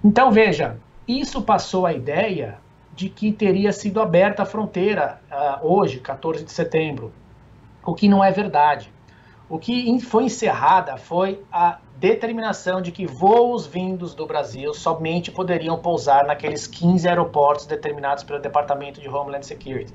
Então, 0.03 0.31
veja, 0.31 0.77
isso 1.07 1.41
passou 1.41 1.85
a 1.85 1.93
ideia 1.93 2.57
de 2.95 3.09
que 3.09 3.31
teria 3.31 3.71
sido 3.71 4.01
aberta 4.01 4.43
a 4.43 4.45
fronteira 4.45 5.19
uh, 5.31 5.67
hoje, 5.67 6.00
14 6.00 6.43
de 6.43 6.51
setembro, 6.51 7.12
o 7.85 7.93
que 7.93 8.07
não 8.07 8.23
é 8.23 8.31
verdade. 8.31 8.91
O 9.50 9.59
que 9.59 10.00
foi 10.00 10.25
encerrada 10.25 10.97
foi 10.97 11.43
a 11.51 11.77
determinação 11.97 12.81
de 12.81 12.91
que 12.91 13.05
voos 13.05 13.67
vindos 13.67 14.15
do 14.15 14.25
Brasil 14.25 14.73
somente 14.73 15.31
poderiam 15.31 15.77
pousar 15.77 16.25
naqueles 16.25 16.65
15 16.65 17.07
aeroportos 17.07 17.65
determinados 17.65 18.23
pelo 18.23 18.39
Departamento 18.39 19.01
de 19.01 19.09
Homeland 19.09 19.45
Security. 19.45 19.93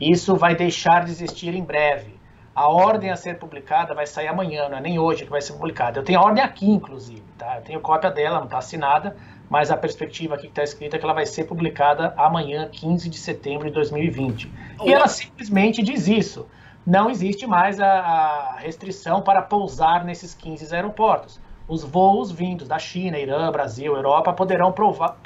Isso 0.00 0.36
vai 0.36 0.54
deixar 0.54 1.04
de 1.04 1.10
existir 1.10 1.54
em 1.54 1.62
breve. 1.62 2.18
A 2.54 2.68
ordem 2.68 3.10
a 3.10 3.16
ser 3.16 3.38
publicada 3.38 3.94
vai 3.94 4.04
sair 4.04 4.26
amanhã, 4.26 4.68
não 4.68 4.78
é 4.78 4.80
nem 4.80 4.98
hoje 4.98 5.24
que 5.24 5.30
vai 5.30 5.40
ser 5.40 5.52
publicada. 5.52 6.00
Eu 6.00 6.04
tenho 6.04 6.18
a 6.18 6.24
ordem 6.24 6.42
aqui, 6.42 6.68
inclusive, 6.68 7.22
tá? 7.38 7.56
Eu 7.56 7.62
tenho 7.62 7.80
cópia 7.80 8.10
dela, 8.10 8.38
não 8.38 8.46
está 8.46 8.58
assinada, 8.58 9.16
mas 9.48 9.70
a 9.70 9.76
perspectiva 9.76 10.34
aqui 10.34 10.44
que 10.44 10.48
está 10.48 10.64
escrita 10.64 10.96
é 10.96 10.98
que 10.98 11.04
ela 11.04 11.14
vai 11.14 11.24
ser 11.24 11.44
publicada 11.44 12.12
amanhã, 12.16 12.68
15 12.68 13.08
de 13.08 13.16
setembro 13.16 13.68
de 13.68 13.74
2020. 13.74 14.52
E 14.84 14.92
ela 14.92 15.06
simplesmente 15.06 15.84
diz 15.84 16.08
isso 16.08 16.46
não 16.88 17.10
existe 17.10 17.46
mais 17.46 17.78
a, 17.78 17.86
a 17.86 18.56
restrição 18.60 19.20
para 19.20 19.42
pousar 19.42 20.06
nesses 20.06 20.32
15 20.32 20.74
aeroportos. 20.74 21.38
Os 21.68 21.84
voos 21.84 22.32
vindos 22.32 22.66
da 22.66 22.78
China, 22.78 23.18
Irã, 23.18 23.52
Brasil, 23.52 23.94
Europa 23.94 24.32
poderão 24.32 24.72
provar, 24.72 25.18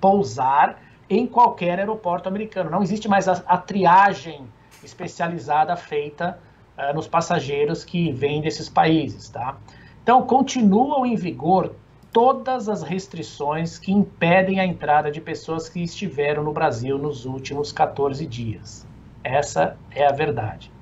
pousar 0.00 0.80
em 1.10 1.26
qualquer 1.26 1.80
aeroporto 1.80 2.28
americano. 2.28 2.70
Não 2.70 2.84
existe 2.84 3.08
mais 3.08 3.26
a, 3.26 3.32
a 3.48 3.58
triagem 3.58 4.46
especializada 4.84 5.74
feita 5.74 6.38
uh, 6.78 6.94
nos 6.94 7.08
passageiros 7.08 7.84
que 7.84 8.12
vêm 8.12 8.40
desses 8.40 8.68
países, 8.68 9.28
tá? 9.28 9.56
Então, 10.00 10.22
continuam 10.22 11.04
em 11.04 11.16
vigor 11.16 11.74
todas 12.12 12.68
as 12.68 12.84
restrições 12.84 13.76
que 13.76 13.90
impedem 13.90 14.60
a 14.60 14.64
entrada 14.64 15.10
de 15.10 15.20
pessoas 15.20 15.68
que 15.68 15.82
estiveram 15.82 16.44
no 16.44 16.52
Brasil 16.52 16.96
nos 16.96 17.26
últimos 17.26 17.72
14 17.72 18.24
dias. 18.24 18.86
Essa 19.24 19.76
é 19.90 20.06
a 20.06 20.12
verdade. 20.12 20.77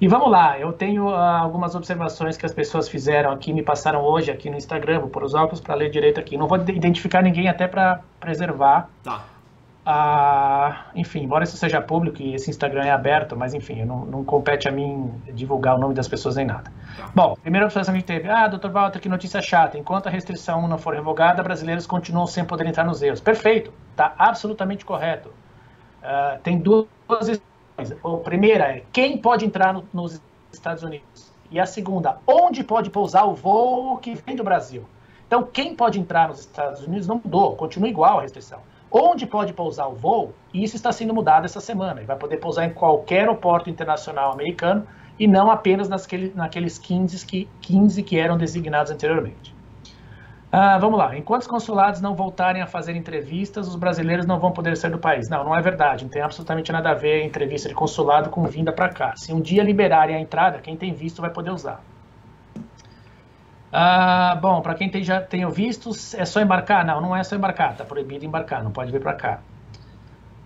E 0.00 0.06
vamos 0.06 0.30
lá, 0.30 0.58
eu 0.58 0.72
tenho 0.72 1.08
uh, 1.08 1.14
algumas 1.14 1.74
observações 1.74 2.36
que 2.36 2.46
as 2.46 2.52
pessoas 2.52 2.88
fizeram 2.88 3.32
aqui, 3.32 3.52
me 3.52 3.62
passaram 3.62 4.00
hoje 4.02 4.30
aqui 4.30 4.48
no 4.48 4.56
Instagram, 4.56 5.00
vou 5.00 5.08
pôr 5.08 5.24
os 5.24 5.34
óculos 5.34 5.60
para 5.60 5.74
ler 5.74 5.90
direito 5.90 6.20
aqui. 6.20 6.36
Não 6.36 6.46
vou 6.46 6.56
identificar 6.68 7.20
ninguém 7.20 7.48
até 7.48 7.66
para 7.66 8.00
preservar. 8.20 8.88
Tá. 9.02 9.24
Uh, 9.88 10.74
enfim, 10.94 11.24
embora 11.24 11.42
isso 11.42 11.56
seja 11.56 11.80
público 11.80 12.22
e 12.22 12.34
esse 12.34 12.50
Instagram 12.50 12.84
é 12.84 12.90
aberto, 12.90 13.34
mas 13.34 13.54
enfim, 13.54 13.84
não, 13.84 14.04
não 14.04 14.22
compete 14.22 14.68
a 14.68 14.70
mim 14.70 15.10
divulgar 15.32 15.76
o 15.76 15.78
nome 15.78 15.94
das 15.94 16.06
pessoas 16.06 16.36
nem 16.36 16.46
nada. 16.46 16.70
Tá. 16.96 17.10
Bom, 17.12 17.34
primeira 17.42 17.66
observação 17.66 17.94
que 17.94 18.04
teve, 18.04 18.28
ah, 18.28 18.46
doutor 18.46 18.70
Walter, 18.70 19.00
que 19.00 19.08
notícia 19.08 19.40
chata, 19.42 19.78
enquanto 19.78 20.06
a 20.06 20.10
restrição 20.10 20.68
não 20.68 20.78
for 20.78 20.94
revogada, 20.94 21.42
brasileiros 21.42 21.86
continuam 21.86 22.26
sem 22.26 22.44
poder 22.44 22.66
entrar 22.66 22.84
nos 22.84 23.02
erros. 23.02 23.20
Perfeito, 23.20 23.72
tá 23.96 24.14
absolutamente 24.16 24.84
correto. 24.84 25.30
Uh, 26.02 26.38
tem 26.42 26.58
duas 26.58 26.86
a 27.78 28.16
primeira 28.18 28.64
é 28.64 28.82
quem 28.92 29.16
pode 29.18 29.44
entrar 29.44 29.72
no, 29.72 29.84
nos 29.92 30.20
Estados 30.52 30.82
Unidos? 30.82 31.32
E 31.50 31.58
a 31.58 31.64
segunda, 31.64 32.18
onde 32.26 32.62
pode 32.62 32.90
pousar 32.90 33.24
o 33.24 33.34
voo 33.34 33.96
que 33.98 34.14
vem 34.14 34.36
do 34.36 34.44
Brasil? 34.44 34.84
Então, 35.26 35.42
quem 35.42 35.74
pode 35.74 36.00
entrar 36.00 36.28
nos 36.28 36.40
Estados 36.40 36.82
Unidos 36.82 37.06
não 37.06 37.20
mudou, 37.22 37.54
continua 37.54 37.88
igual 37.88 38.18
a 38.18 38.22
restrição. 38.22 38.60
Onde 38.90 39.26
pode 39.26 39.52
pousar 39.52 39.86
o 39.86 39.94
voo, 39.94 40.32
e 40.52 40.64
isso 40.64 40.76
está 40.76 40.90
sendo 40.90 41.14
mudado 41.14 41.44
essa 41.44 41.60
semana. 41.60 42.00
Ele 42.00 42.06
vai 42.06 42.16
poder 42.16 42.38
pousar 42.38 42.64
em 42.64 42.72
qualquer 42.72 43.20
aeroporto 43.20 43.68
internacional 43.68 44.32
americano 44.32 44.86
e 45.18 45.26
não 45.26 45.50
apenas 45.50 45.88
naquele, 45.88 46.32
naqueles 46.34 46.78
15 46.78 47.26
que, 47.26 47.48
15 47.60 48.02
que 48.02 48.18
eram 48.18 48.38
designados 48.38 48.90
anteriormente. 48.90 49.54
Ah, 50.50 50.78
vamos 50.78 50.98
lá. 50.98 51.16
Enquanto 51.16 51.42
os 51.42 51.46
consulados 51.46 52.00
não 52.00 52.14
voltarem 52.14 52.62
a 52.62 52.66
fazer 52.66 52.96
entrevistas, 52.96 53.68
os 53.68 53.76
brasileiros 53.76 54.24
não 54.24 54.38
vão 54.38 54.50
poder 54.50 54.76
sair 54.76 54.90
do 54.90 54.98
país. 54.98 55.28
Não, 55.28 55.44
não 55.44 55.54
é 55.54 55.60
verdade. 55.60 56.04
Não 56.04 56.10
tem 56.10 56.22
absolutamente 56.22 56.72
nada 56.72 56.90
a 56.90 56.94
ver 56.94 57.22
a 57.22 57.26
entrevista 57.26 57.68
de 57.68 57.74
consulado 57.74 58.30
com 58.30 58.44
vinda 58.44 58.72
para 58.72 58.88
cá. 58.88 59.14
Se 59.14 59.32
um 59.32 59.40
dia 59.40 59.62
liberarem 59.62 60.16
a 60.16 60.20
entrada, 60.20 60.58
quem 60.58 60.74
tem 60.76 60.92
visto 60.94 61.20
vai 61.20 61.30
poder 61.30 61.50
usar. 61.50 61.82
Ah, 63.70 64.38
bom, 64.40 64.62
para 64.62 64.74
quem 64.74 64.88
tem, 64.88 65.04
já 65.04 65.20
tem 65.20 65.46
visto, 65.50 65.90
é 66.16 66.24
só 66.24 66.40
embarcar? 66.40 66.84
Não, 66.86 67.00
não 67.00 67.14
é 67.14 67.22
só 67.22 67.36
embarcar. 67.36 67.72
Está 67.72 67.84
proibido 67.84 68.24
embarcar, 68.24 68.64
não 68.64 68.70
pode 68.70 68.90
vir 68.90 69.02
para 69.02 69.14
cá. 69.14 69.40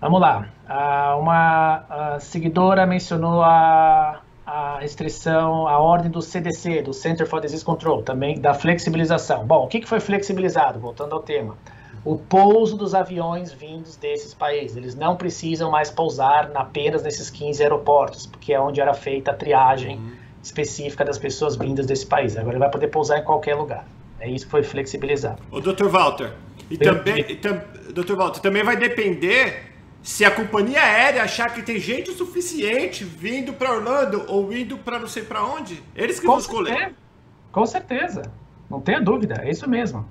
Vamos 0.00 0.20
lá. 0.20 0.48
Ah, 0.68 1.14
uma 1.16 1.84
ah, 1.88 2.18
seguidora 2.18 2.84
mencionou 2.86 3.40
a 3.40 4.20
a 4.52 4.80
restrição, 4.80 5.66
a 5.66 5.78
ordem 5.78 6.10
do 6.10 6.20
CDC, 6.20 6.82
do 6.82 6.92
Center 6.92 7.26
for 7.26 7.40
Disease 7.40 7.64
Control, 7.64 8.02
também 8.02 8.38
da 8.38 8.52
flexibilização. 8.52 9.46
Bom, 9.46 9.64
o 9.64 9.66
que, 9.66 9.86
foi 9.86 9.98
flexibilizado? 9.98 10.78
Voltando 10.78 11.14
ao 11.14 11.22
tema. 11.22 11.56
O 12.04 12.18
pouso 12.18 12.76
dos 12.76 12.94
aviões 12.94 13.50
vindos 13.50 13.96
desses 13.96 14.34
países. 14.34 14.76
Eles 14.76 14.94
não 14.94 15.16
precisam 15.16 15.70
mais 15.70 15.90
pousar 15.90 16.50
apenas 16.54 17.02
nesses 17.02 17.30
15 17.30 17.62
aeroportos, 17.62 18.26
porque 18.26 18.52
é 18.52 18.60
onde 18.60 18.78
era 18.78 18.92
feita 18.92 19.30
a 19.30 19.34
triagem 19.34 19.96
uhum. 19.96 20.12
específica 20.42 21.02
das 21.02 21.16
pessoas 21.16 21.56
vindas 21.56 21.86
desse 21.86 22.04
país. 22.04 22.36
Agora 22.36 22.52
ele 22.52 22.58
vai 22.58 22.70
poder 22.70 22.88
pousar 22.88 23.20
em 23.20 23.24
qualquer 23.24 23.54
lugar. 23.54 23.86
É 24.20 24.28
isso 24.28 24.44
que 24.44 24.50
foi 24.50 24.62
flexibilizado. 24.62 25.40
O 25.50 25.62
Dr. 25.62 25.86
Walter, 25.86 26.30
e 26.70 26.76
também, 26.76 27.24
e 27.26 27.36
tam, 27.36 27.58
Dr. 27.94 28.16
Walter, 28.16 28.40
também 28.40 28.62
vai 28.62 28.76
depender 28.76 29.71
se 30.02 30.24
a 30.24 30.30
companhia 30.30 30.82
aérea 30.82 31.22
achar 31.22 31.54
que 31.54 31.62
tem 31.62 31.78
gente 31.78 32.10
o 32.10 32.14
suficiente 32.14 33.04
vindo 33.04 33.52
para 33.52 33.70
Orlando 33.72 34.24
ou 34.28 34.52
indo 34.52 34.76
para 34.76 34.98
não 34.98 35.06
sei 35.06 35.22
para 35.22 35.44
onde, 35.44 35.82
eles 35.94 36.18
que 36.18 36.26
Com 36.26 36.32
vão 36.32 36.40
escolher. 36.40 36.76
Certeza. 36.76 36.96
Com 37.52 37.66
certeza, 37.66 38.22
não 38.68 38.80
tenha 38.80 39.00
dúvida, 39.00 39.42
é 39.42 39.50
isso 39.50 39.68
mesmo. 39.68 40.08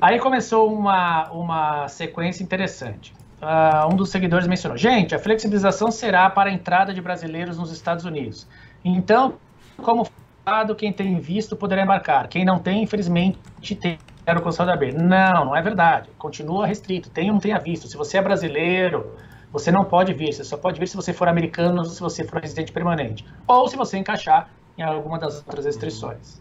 Aí 0.00 0.18
começou 0.20 0.72
uma, 0.72 1.30
uma 1.30 1.88
sequência 1.88 2.42
interessante. 2.42 3.12
Uh, 3.40 3.92
um 3.92 3.96
dos 3.96 4.10
seguidores 4.10 4.46
mencionou: 4.46 4.78
gente, 4.78 5.14
a 5.14 5.18
flexibilização 5.18 5.90
será 5.90 6.30
para 6.30 6.50
a 6.50 6.52
entrada 6.52 6.94
de 6.94 7.00
brasileiros 7.00 7.58
nos 7.58 7.72
Estados 7.72 8.04
Unidos. 8.04 8.46
Então, 8.84 9.34
como 9.78 10.06
falado, 10.44 10.74
quem 10.76 10.92
tem 10.92 11.18
visto 11.18 11.56
poderá 11.56 11.82
embarcar. 11.82 12.28
Quem 12.28 12.44
não 12.44 12.58
tem, 12.58 12.82
infelizmente, 12.82 13.38
tem 13.74 13.98
o 14.26 14.40
consulado 14.40 14.72
abrir. 14.72 14.94
Não, 14.94 15.46
não 15.46 15.56
é 15.56 15.62
verdade. 15.62 16.08
Continua 16.18 16.66
restrito. 16.66 17.10
Tem 17.10 17.28
ou 17.28 17.32
não 17.34 17.40
tenha 17.40 17.58
visto. 17.58 17.88
Se 17.88 17.96
você 17.96 18.18
é 18.18 18.22
brasileiro, 18.22 19.12
você 19.52 19.70
não 19.70 19.84
pode 19.84 20.14
vir, 20.14 20.32
você 20.32 20.42
só 20.42 20.56
pode 20.56 20.80
vir 20.80 20.88
se 20.88 20.96
você 20.96 21.12
for 21.12 21.28
americano 21.28 21.80
ou 21.80 21.84
se 21.84 22.00
você 22.00 22.24
for 22.24 22.40
residente 22.40 22.72
permanente. 22.72 23.26
Ou 23.46 23.68
se 23.68 23.76
você 23.76 23.98
encaixar 23.98 24.48
em 24.78 24.82
alguma 24.82 25.18
das 25.18 25.36
outras 25.46 25.66
restrições. 25.66 26.40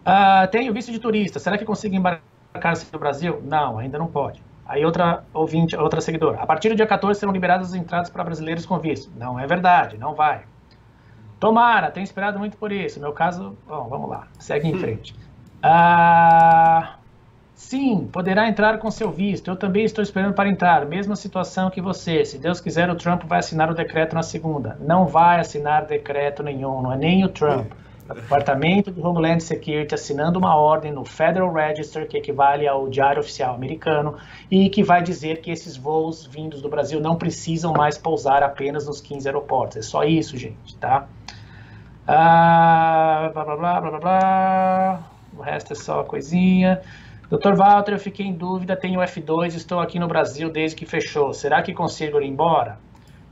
Uh, 0.00 0.48
tem 0.50 0.70
o 0.70 0.72
visto 0.72 0.90
de 0.90 0.98
turista. 0.98 1.38
Será 1.38 1.58
que 1.58 1.64
consigo 1.64 1.94
embarcar 1.94 2.74
no 2.92 2.98
Brasil? 2.98 3.40
Não, 3.44 3.78
ainda 3.78 3.98
não 3.98 4.06
pode. 4.06 4.42
Aí 4.64 4.84
outra 4.84 5.24
ouvinte, 5.34 5.76
outra 5.76 6.00
seguidora. 6.00 6.40
A 6.40 6.46
partir 6.46 6.70
do 6.70 6.74
dia 6.74 6.86
14 6.86 7.20
serão 7.20 7.32
liberadas 7.32 7.68
as 7.68 7.74
entradas 7.74 8.08
para 8.08 8.24
brasileiros 8.24 8.64
com 8.64 8.78
visto. 8.78 9.12
Não 9.16 9.38
é 9.38 9.46
verdade, 9.46 9.98
não 9.98 10.14
vai. 10.14 10.44
Tomara, 11.38 11.90
tenho 11.90 12.04
esperado 12.04 12.38
muito 12.38 12.56
por 12.56 12.72
isso. 12.72 12.98
Meu 12.98 13.12
caso, 13.12 13.58
bom, 13.66 13.88
vamos 13.88 14.08
lá, 14.08 14.26
segue 14.38 14.68
em 14.68 14.74
hum. 14.74 14.78
frente. 14.78 15.14
Ah, 15.62 16.96
sim, 17.54 18.08
poderá 18.12 18.48
entrar 18.48 18.78
com 18.78 18.90
seu 18.90 19.10
visto. 19.10 19.50
Eu 19.50 19.56
também 19.56 19.84
estou 19.84 20.02
esperando 20.02 20.34
para 20.34 20.48
entrar. 20.48 20.86
Mesma 20.86 21.16
situação 21.16 21.70
que 21.70 21.80
você. 21.80 22.24
Se 22.24 22.38
Deus 22.38 22.60
quiser, 22.60 22.90
o 22.90 22.94
Trump 22.94 23.24
vai 23.24 23.38
assinar 23.38 23.70
o 23.70 23.74
decreto 23.74 24.14
na 24.14 24.22
segunda. 24.22 24.76
Não 24.80 25.06
vai 25.06 25.40
assinar 25.40 25.86
decreto 25.86 26.42
nenhum, 26.42 26.82
não 26.82 26.92
é 26.92 26.96
nem 26.96 27.24
o 27.24 27.28
Trump. 27.28 27.72
O 28.08 28.14
Departamento 28.14 28.90
de 28.90 29.00
Homeland 29.00 29.42
Security 29.42 29.94
assinando 29.94 30.38
uma 30.38 30.56
ordem 30.56 30.92
no 30.92 31.04
Federal 31.04 31.52
Register, 31.52 32.06
que 32.06 32.18
equivale 32.18 32.66
ao 32.66 32.88
Diário 32.88 33.20
Oficial 33.20 33.54
Americano, 33.54 34.16
e 34.50 34.68
que 34.68 34.82
vai 34.82 35.02
dizer 35.02 35.40
que 35.40 35.50
esses 35.50 35.76
voos 35.76 36.26
vindos 36.26 36.60
do 36.60 36.68
Brasil 36.68 37.00
não 37.00 37.16
precisam 37.16 37.72
mais 37.72 37.96
pousar 37.96 38.42
apenas 38.42 38.86
nos 38.86 39.00
15 39.00 39.28
aeroportos. 39.28 39.76
É 39.78 39.82
só 39.82 40.04
isso, 40.04 40.36
gente, 40.36 40.76
tá? 40.76 41.06
Ah, 42.06 43.30
blá, 43.32 43.44
blá, 43.44 43.56
blá, 43.56 43.80
blá, 43.80 43.98
blá, 43.98 45.02
O 45.38 45.40
resto 45.40 45.72
é 45.72 45.76
só 45.76 46.02
coisinha. 46.02 46.82
Dr. 47.32 47.54
Walter, 47.54 47.94
eu 47.94 47.98
fiquei 47.98 48.26
em 48.26 48.34
dúvida, 48.34 48.76
tenho 48.76 49.00
F2, 49.00 49.54
estou 49.54 49.80
aqui 49.80 49.98
no 49.98 50.06
Brasil 50.06 50.50
desde 50.50 50.76
que 50.76 50.84
fechou. 50.84 51.32
Será 51.32 51.62
que 51.62 51.72
consigo 51.72 52.20
ir 52.20 52.26
embora? 52.26 52.78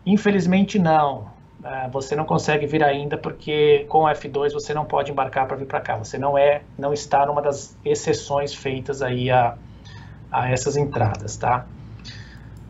Infelizmente 0.07 0.79
não. 0.79 1.29
Ah, 1.63 1.87
você 1.93 2.17
não 2.17 2.25
consegue 2.25 2.67
vir 2.67 2.83
ainda 2.83 3.19
porque 3.19 3.85
com 3.91 4.05
o 4.05 4.09
F2 4.09 4.55
você 4.55 4.73
não 4.73 4.87
pode 4.87 5.13
embarcar 5.13 5.47
para 5.47 5.55
vir 5.55 5.67
para 5.67 5.83
cá. 5.83 5.99
Você 5.99 6.17
não 6.17 6.39
é, 6.39 6.63
não 6.79 6.95
está 6.95 7.27
numa 7.27 7.43
das 7.43 7.77
exceções 7.85 8.55
feitas 8.55 9.03
aí 9.03 9.31
a, 9.31 9.55
a 10.33 10.51
essas 10.51 10.79
entradas, 10.79 11.37
tá? 11.37 11.67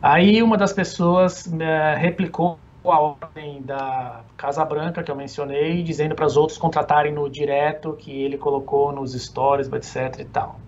Aí 0.01 0.43
uma 0.43 0.57
das 0.57 0.73
pessoas 0.73 1.45
uh, 1.45 1.97
replicou 1.97 2.59
a 2.83 2.99
ordem 2.99 3.61
da 3.61 4.19
Casa 4.35 4.65
Branca 4.65 5.01
que 5.01 5.09
eu 5.09 5.15
mencionei, 5.15 5.81
dizendo 5.81 6.13
para 6.13 6.25
os 6.25 6.35
outros 6.35 6.57
contratarem 6.57 7.13
no 7.13 7.29
direto 7.29 7.93
que 7.93 8.11
ele 8.11 8.37
colocou 8.37 8.91
nos 8.91 9.13
stories, 9.13 9.71
etc 9.71 10.19
e 10.19 10.25
tal. 10.25 10.59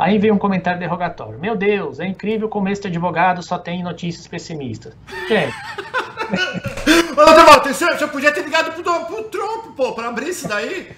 Aí 0.00 0.16
veio 0.16 0.32
um 0.32 0.38
comentário 0.38 0.80
derrogatório. 0.80 1.38
Meu 1.38 1.54
Deus, 1.54 2.00
é 2.00 2.06
incrível 2.06 2.48
como 2.48 2.70
este 2.70 2.86
advogado 2.86 3.42
só 3.42 3.58
tem 3.58 3.82
notícias 3.82 4.26
pessimistas. 4.26 4.96
Gente. 5.28 5.52
Ô, 7.12 7.44
Walter, 7.44 7.74
você, 7.74 7.84
você 7.84 8.06
podia 8.06 8.32
ter 8.32 8.42
ligado 8.42 8.72
pro, 8.72 8.82
pro 8.82 9.24
Trump, 9.24 9.76
pô, 9.76 9.92
para 9.92 10.08
abrir 10.08 10.30
isso 10.30 10.48
daí. 10.48 10.88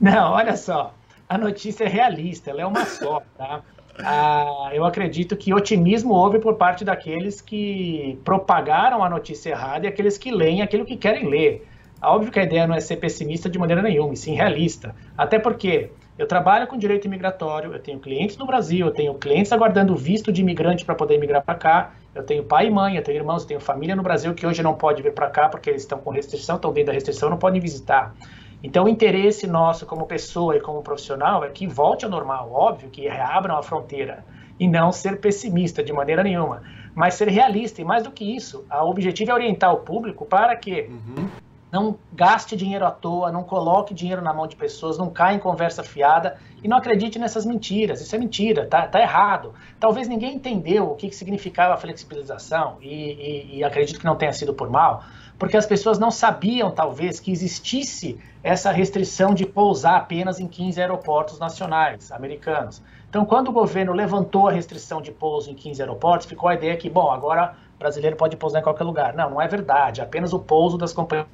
Não, 0.00 0.32
olha 0.32 0.56
só. 0.56 0.92
A 1.28 1.38
notícia 1.38 1.84
é 1.84 1.88
realista, 1.88 2.50
ela 2.50 2.62
é 2.62 2.66
uma 2.66 2.84
só, 2.84 3.22
tá? 3.38 3.62
Ah, 4.00 4.70
eu 4.72 4.84
acredito 4.84 5.36
que 5.36 5.54
otimismo 5.54 6.12
houve 6.12 6.40
por 6.40 6.56
parte 6.56 6.84
daqueles 6.84 7.40
que 7.40 8.18
propagaram 8.24 9.04
a 9.04 9.08
notícia 9.08 9.50
errada 9.50 9.86
e 9.86 9.88
aqueles 9.88 10.18
que 10.18 10.32
leem 10.32 10.60
aquilo 10.60 10.84
que 10.84 10.96
querem 10.96 11.28
ler. 11.28 11.68
Óbvio 12.02 12.32
que 12.32 12.40
a 12.40 12.42
ideia 12.42 12.66
não 12.66 12.74
é 12.74 12.80
ser 12.80 12.96
pessimista 12.96 13.48
de 13.48 13.60
maneira 13.60 13.80
nenhuma, 13.80 14.12
e 14.12 14.16
sim 14.16 14.34
realista. 14.34 14.92
Até 15.16 15.38
porque 15.38 15.92
eu 16.16 16.28
trabalho 16.28 16.66
com 16.66 16.76
direito 16.76 17.06
imigratório, 17.06 17.72
eu 17.72 17.78
tenho 17.80 17.98
clientes 17.98 18.36
no 18.36 18.46
Brasil, 18.46 18.86
eu 18.86 18.92
tenho 18.92 19.14
clientes 19.14 19.50
aguardando 19.52 19.96
visto 19.96 20.32
de 20.32 20.42
imigrante 20.42 20.84
para 20.84 20.94
poder 20.94 21.18
migrar 21.18 21.42
para 21.42 21.54
cá, 21.56 21.92
eu 22.14 22.22
tenho 22.22 22.44
pai 22.44 22.68
e 22.68 22.70
mãe, 22.70 22.96
eu 22.96 23.02
tenho 23.02 23.18
irmãos, 23.18 23.42
eu 23.42 23.48
tenho 23.48 23.60
família 23.60 23.96
no 23.96 24.02
Brasil 24.02 24.32
que 24.32 24.46
hoje 24.46 24.62
não 24.62 24.74
pode 24.74 25.02
vir 25.02 25.12
para 25.12 25.28
cá 25.28 25.48
porque 25.48 25.68
eles 25.68 25.82
estão 25.82 25.98
com 25.98 26.10
restrição, 26.10 26.56
estão 26.56 26.72
dentro 26.72 26.88
da 26.88 26.92
restrição, 26.92 27.28
não 27.28 27.36
podem 27.36 27.60
visitar. 27.60 28.14
Então, 28.62 28.84
o 28.84 28.88
interesse 28.88 29.46
nosso 29.46 29.84
como 29.84 30.06
pessoa 30.06 30.56
e 30.56 30.60
como 30.60 30.82
profissional 30.82 31.44
é 31.44 31.50
que 31.50 31.66
volte 31.66 32.04
ao 32.04 32.10
normal, 32.10 32.50
óbvio, 32.50 32.88
que 32.88 33.02
reabram 33.02 33.58
a 33.58 33.62
fronteira 33.62 34.24
e 34.58 34.68
não 34.68 34.92
ser 34.92 35.20
pessimista 35.20 35.82
de 35.82 35.92
maneira 35.92 36.22
nenhuma, 36.22 36.62
mas 36.94 37.14
ser 37.14 37.28
realista 37.28 37.82
e 37.82 37.84
mais 37.84 38.04
do 38.04 38.10
que 38.10 38.24
isso, 38.36 38.64
o 38.70 38.88
objetivo 38.88 39.32
é 39.32 39.34
orientar 39.34 39.74
o 39.74 39.78
público 39.78 40.24
para 40.24 40.54
que 40.54 40.82
uhum. 40.82 41.28
Não 41.74 41.98
gaste 42.12 42.56
dinheiro 42.56 42.86
à 42.86 42.90
toa, 42.92 43.32
não 43.32 43.42
coloque 43.42 43.92
dinheiro 43.92 44.22
na 44.22 44.32
mão 44.32 44.46
de 44.46 44.54
pessoas, 44.54 44.96
não 44.96 45.10
caia 45.10 45.34
em 45.34 45.40
conversa 45.40 45.82
fiada 45.82 46.36
e 46.62 46.68
não 46.68 46.76
acredite 46.76 47.18
nessas 47.18 47.44
mentiras. 47.44 48.00
Isso 48.00 48.14
é 48.14 48.18
mentira, 48.18 48.64
tá, 48.64 48.86
tá 48.86 49.00
errado. 49.00 49.52
Talvez 49.80 50.06
ninguém 50.06 50.36
entendeu 50.36 50.84
o 50.84 50.94
que, 50.94 51.08
que 51.08 51.16
significava 51.16 51.74
a 51.74 51.76
flexibilização 51.76 52.76
e, 52.80 52.86
e, 52.86 53.56
e 53.56 53.64
acredito 53.64 53.98
que 53.98 54.04
não 54.04 54.14
tenha 54.14 54.32
sido 54.32 54.54
por 54.54 54.70
mal, 54.70 55.02
porque 55.36 55.56
as 55.56 55.66
pessoas 55.66 55.98
não 55.98 56.12
sabiam, 56.12 56.70
talvez, 56.70 57.18
que 57.18 57.32
existisse 57.32 58.20
essa 58.40 58.70
restrição 58.70 59.34
de 59.34 59.44
pousar 59.44 59.96
apenas 59.96 60.38
em 60.38 60.46
15 60.46 60.80
aeroportos 60.80 61.40
nacionais 61.40 62.12
americanos. 62.12 62.80
Então, 63.10 63.24
quando 63.24 63.48
o 63.48 63.52
governo 63.52 63.92
levantou 63.92 64.46
a 64.46 64.52
restrição 64.52 65.02
de 65.02 65.10
pouso 65.10 65.50
em 65.50 65.56
15 65.56 65.82
aeroportos, 65.82 66.28
ficou 66.28 66.48
a 66.48 66.54
ideia 66.54 66.76
que, 66.76 66.88
bom, 66.88 67.10
agora 67.10 67.56
brasileiro 67.80 68.16
pode 68.16 68.36
pousar 68.36 68.60
em 68.60 68.62
qualquer 68.62 68.84
lugar. 68.84 69.12
Não, 69.12 69.30
não 69.30 69.42
é 69.42 69.48
verdade. 69.48 70.00
Apenas 70.00 70.32
o 70.32 70.38
pouso 70.38 70.78
das 70.78 70.92
companhias 70.92 71.26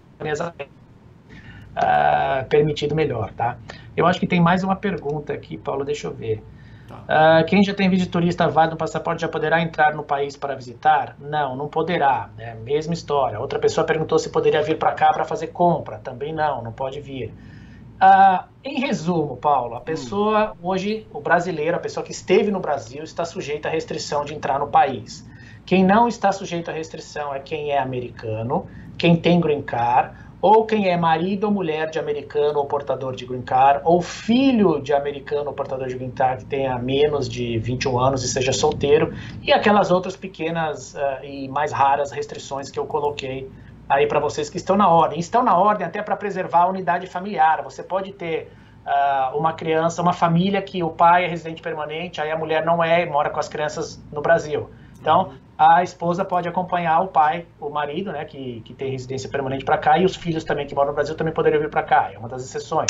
uh, 1.77 2.49
permitido 2.49 2.95
melhor, 2.95 3.33
tá? 3.33 3.57
Eu 3.97 4.07
acho 4.07 4.21
que 4.21 4.27
tem 4.27 4.41
mais 4.41 4.63
uma 4.63 4.77
pergunta 4.77 5.33
aqui, 5.33 5.57
Paulo, 5.57 5.85
deixa 5.85 6.07
eu 6.07 6.15
ver. 6.15 6.43
Uh, 6.91 7.45
quem 7.47 7.63
já 7.63 7.73
tem 7.73 7.89
visto 7.89 8.11
turista 8.11 8.49
válido 8.49 8.73
no 8.75 8.79
passaporte 8.79 9.23
já 9.23 9.29
poderá 9.29 9.61
entrar 9.61 9.95
no 9.95 10.03
país 10.03 10.37
para 10.37 10.55
visitar? 10.55 11.17
Não, 11.19 11.57
não 11.57 11.69
poderá. 11.69 12.31
Né? 12.37 12.57
Mesma 12.65 12.95
história. 12.95 13.39
Outra 13.39 13.59
pessoa 13.59 13.87
perguntou 13.87 14.19
se 14.19 14.31
poderia 14.31 14.63
vir 14.63 14.79
para 14.79 14.93
cá 14.93 15.13
para 15.13 15.25
fazer 15.25 15.49
compra. 15.49 15.99
Também 15.99 16.33
não, 16.33 16.63
não 16.63 16.73
pode 16.73 17.01
vir. 17.01 17.33
Uh, 18.01 18.45
em 18.65 18.81
resumo, 18.81 19.37
Paulo, 19.37 19.75
a 19.75 19.81
pessoa 19.81 20.53
hum. 20.53 20.69
hoje, 20.69 21.07
o 21.13 21.21
brasileiro, 21.21 21.77
a 21.77 21.81
pessoa 21.81 22.05
que 22.05 22.13
esteve 22.13 22.51
no 22.51 22.59
Brasil, 22.59 23.03
está 23.05 23.25
sujeita 23.25 23.69
à 23.69 23.71
restrição 23.71 24.25
de 24.25 24.35
entrar 24.35 24.59
no 24.59 24.69
país. 24.69 25.29
Quem 25.71 25.85
não 25.85 26.09
está 26.09 26.33
sujeito 26.33 26.69
à 26.69 26.75
restrição 26.75 27.33
é 27.33 27.39
quem 27.39 27.71
é 27.71 27.79
americano, 27.79 28.67
quem 28.99 29.15
tem 29.15 29.39
green 29.39 29.63
card 29.63 30.17
ou 30.43 30.67
quem 30.67 30.89
é 30.89 30.97
marido 30.97 31.45
ou 31.45 31.53
mulher 31.53 31.89
de 31.91 31.97
americano 31.97 32.59
ou 32.59 32.67
portador 32.67 33.15
de 33.15 33.25
green 33.25 33.43
card, 33.43 33.81
ou 33.85 34.03
filho 34.03 34.81
de 34.81 34.93
americano 34.93 35.51
ou 35.51 35.53
portador 35.53 35.87
de 35.87 35.95
green 35.95 36.11
card 36.11 36.43
que 36.43 36.51
tenha 36.51 36.77
menos 36.77 37.29
de 37.29 37.57
21 37.59 38.01
anos 38.01 38.25
e 38.25 38.29
seja 38.29 38.53
solteiro, 38.53 39.15
e 39.45 39.53
aquelas 39.53 39.93
outras 39.93 40.17
pequenas 40.17 40.95
uh, 40.95 41.25
e 41.25 41.47
mais 41.47 41.71
raras 41.71 42.11
restrições 42.11 42.69
que 42.69 42.77
eu 42.81 42.87
coloquei 42.87 43.49
aí 43.89 44.09
para 44.09 44.19
vocês 44.19 44.51
que 44.51 44.57
estão 44.57 44.77
na 44.77 44.89
ordem. 44.89 45.21
Estão 45.21 45.45
na 45.45 45.57
ordem 45.57 45.87
até 45.87 46.03
para 46.03 46.17
preservar 46.17 46.63
a 46.63 46.69
unidade 46.69 47.07
familiar. 47.07 47.63
Você 47.63 47.85
pode 47.85 48.11
ter 48.11 48.51
uh, 48.85 49.39
uma 49.39 49.53
criança, 49.53 50.03
uma 50.03 50.15
família 50.15 50.61
que 50.61 50.83
o 50.83 50.91
pai 50.91 51.27
é 51.27 51.29
residente 51.29 51.63
permanente, 51.63 52.21
aí 52.21 52.33
a 52.33 52.37
mulher 52.37 52.67
não 52.67 52.83
é 52.83 53.05
e 53.05 53.07
mora 53.07 53.31
com 53.31 53.39
as 53.39 53.49
crianças 53.49 54.03
no 54.11 54.21
Brasil. 54.21 54.69
Então, 55.01 55.33
a 55.61 55.83
esposa 55.83 56.25
pode 56.25 56.49
acompanhar 56.49 57.01
o 57.01 57.09
pai, 57.09 57.45
o 57.61 57.69
marido, 57.69 58.11
né, 58.11 58.25
que, 58.25 58.63
que 58.63 58.73
tem 58.73 58.93
residência 58.93 59.29
permanente 59.29 59.63
para 59.63 59.77
cá, 59.77 59.99
e 59.99 60.07
os 60.07 60.17
filhos 60.17 60.43
também 60.43 60.67
que 60.67 60.75
moram 60.75 60.89
no 60.89 60.95
Brasil 60.95 61.15
também 61.15 61.35
poderiam 61.35 61.61
vir 61.61 61.69
para 61.69 61.83
cá, 61.83 62.11
é 62.11 62.19
uma 62.19 62.31
das 62.31 62.43
exceções. 62.43 62.89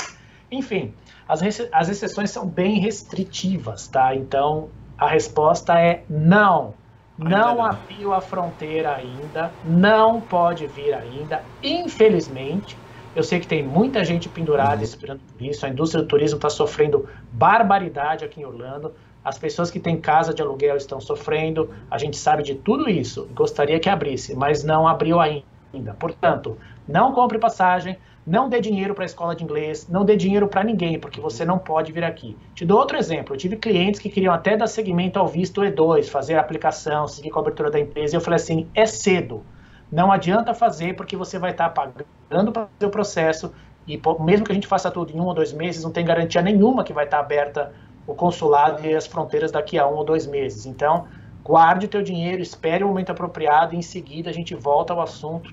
Enfim, 0.52 0.94
as, 1.28 1.42
as 1.72 1.88
exceções 1.88 2.30
são 2.30 2.46
bem 2.46 2.78
restritivas, 2.78 3.88
tá? 3.88 4.14
Então, 4.14 4.68
a 4.96 5.08
resposta 5.08 5.80
é 5.80 6.04
não. 6.08 6.74
Não, 7.18 7.28
não 7.28 7.64
abriu 7.64 8.14
a 8.14 8.20
fronteira 8.20 8.94
ainda, 8.94 9.50
não 9.64 10.20
pode 10.20 10.68
vir 10.68 10.94
ainda, 10.94 11.42
infelizmente. 11.60 12.76
Eu 13.16 13.24
sei 13.24 13.40
que 13.40 13.48
tem 13.48 13.64
muita 13.64 14.04
gente 14.04 14.28
pendurada 14.28 14.76
uhum. 14.76 14.82
esperando 14.82 15.20
por 15.20 15.42
isso. 15.44 15.66
A 15.66 15.68
indústria 15.68 16.04
do 16.04 16.08
turismo 16.08 16.36
está 16.36 16.48
sofrendo 16.48 17.08
barbaridade 17.32 18.24
aqui 18.24 18.40
em 18.40 18.44
Orlando. 18.44 18.94
As 19.24 19.38
pessoas 19.38 19.70
que 19.70 19.78
têm 19.78 20.00
casa 20.00 20.32
de 20.32 20.40
aluguel 20.40 20.76
estão 20.76 21.00
sofrendo, 21.00 21.70
a 21.90 21.98
gente 21.98 22.16
sabe 22.16 22.42
de 22.42 22.54
tudo 22.54 22.88
isso, 22.88 23.28
gostaria 23.34 23.78
que 23.78 23.88
abrisse, 23.88 24.34
mas 24.34 24.64
não 24.64 24.88
abriu 24.88 25.20
ainda. 25.20 25.94
Portanto, 25.98 26.56
não 26.88 27.12
compre 27.12 27.38
passagem, 27.38 27.98
não 28.26 28.48
dê 28.48 28.60
dinheiro 28.60 28.94
para 28.94 29.04
a 29.04 29.06
escola 29.06 29.34
de 29.34 29.44
inglês, 29.44 29.88
não 29.88 30.04
dê 30.04 30.16
dinheiro 30.16 30.48
para 30.48 30.64
ninguém, 30.64 30.98
porque 30.98 31.20
você 31.20 31.44
não 31.44 31.58
pode 31.58 31.92
vir 31.92 32.04
aqui. 32.04 32.36
Te 32.54 32.64
dou 32.64 32.78
outro 32.78 32.96
exemplo. 32.96 33.34
Eu 33.34 33.38
tive 33.38 33.56
clientes 33.56 34.00
que 34.00 34.08
queriam 34.08 34.32
até 34.32 34.56
dar 34.56 34.66
seguimento 34.66 35.18
ao 35.18 35.26
visto 35.26 35.60
E2, 35.60 36.08
fazer 36.08 36.34
a 36.34 36.40
aplicação, 36.40 37.06
seguir 37.06 37.30
cobertura 37.30 37.70
da 37.70 37.80
empresa, 37.80 38.14
e 38.14 38.16
eu 38.16 38.20
falei 38.20 38.36
assim: 38.36 38.68
é 38.74 38.86
cedo. 38.86 39.42
Não 39.90 40.12
adianta 40.12 40.54
fazer, 40.54 40.94
porque 40.94 41.16
você 41.16 41.38
vai 41.38 41.50
estar 41.50 41.70
tá 41.70 41.92
pagando 42.28 42.52
para 42.52 42.66
fazer 42.66 42.86
o 42.86 42.90
processo, 42.90 43.52
e 43.86 44.00
mesmo 44.20 44.46
que 44.46 44.52
a 44.52 44.54
gente 44.54 44.66
faça 44.66 44.90
tudo 44.90 45.12
em 45.12 45.20
um 45.20 45.24
ou 45.24 45.34
dois 45.34 45.52
meses, 45.52 45.82
não 45.82 45.90
tem 45.90 46.04
garantia 46.04 46.40
nenhuma 46.40 46.84
que 46.84 46.92
vai 46.92 47.06
estar 47.06 47.18
tá 47.18 47.22
aberta 47.24 47.72
o 48.10 48.14
consulado 48.14 48.84
e 48.84 48.94
as 48.94 49.06
fronteiras 49.06 49.52
daqui 49.52 49.78
a 49.78 49.86
um 49.86 49.94
ou 49.94 50.04
dois 50.04 50.26
meses. 50.26 50.66
Então, 50.66 51.06
guarde 51.44 51.86
o 51.86 51.88
teu 51.88 52.02
dinheiro, 52.02 52.42
espere 52.42 52.82
o 52.82 52.88
momento 52.88 53.10
apropriado 53.10 53.74
e 53.74 53.78
em 53.78 53.82
seguida 53.82 54.30
a 54.30 54.32
gente 54.32 54.54
volta 54.54 54.92
ao 54.92 55.00
assunto 55.00 55.52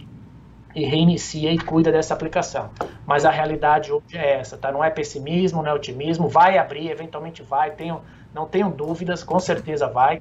e 0.76 0.84
reinicia 0.84 1.52
e 1.52 1.58
cuida 1.60 1.92
dessa 1.92 2.16
aplicação. 2.16 2.70
Mas 3.06 3.26
a 3.26 3.30
realidade 3.30 3.92
hoje 3.92 4.18
é 4.18 4.40
essa, 4.40 4.58
tá? 4.58 4.72
Não 4.72 4.84
é 4.84 4.90
pessimismo, 4.90 5.62
não 5.62 5.70
é 5.70 5.74
otimismo, 5.74 6.28
vai 6.28 6.58
abrir, 6.58 6.90
eventualmente 6.90 7.44
vai, 7.44 7.72
tenho, 7.72 8.02
não 8.34 8.48
tenho 8.48 8.70
dúvidas, 8.70 9.24
com 9.24 9.40
certeza 9.40 9.88
vai, 9.88 10.20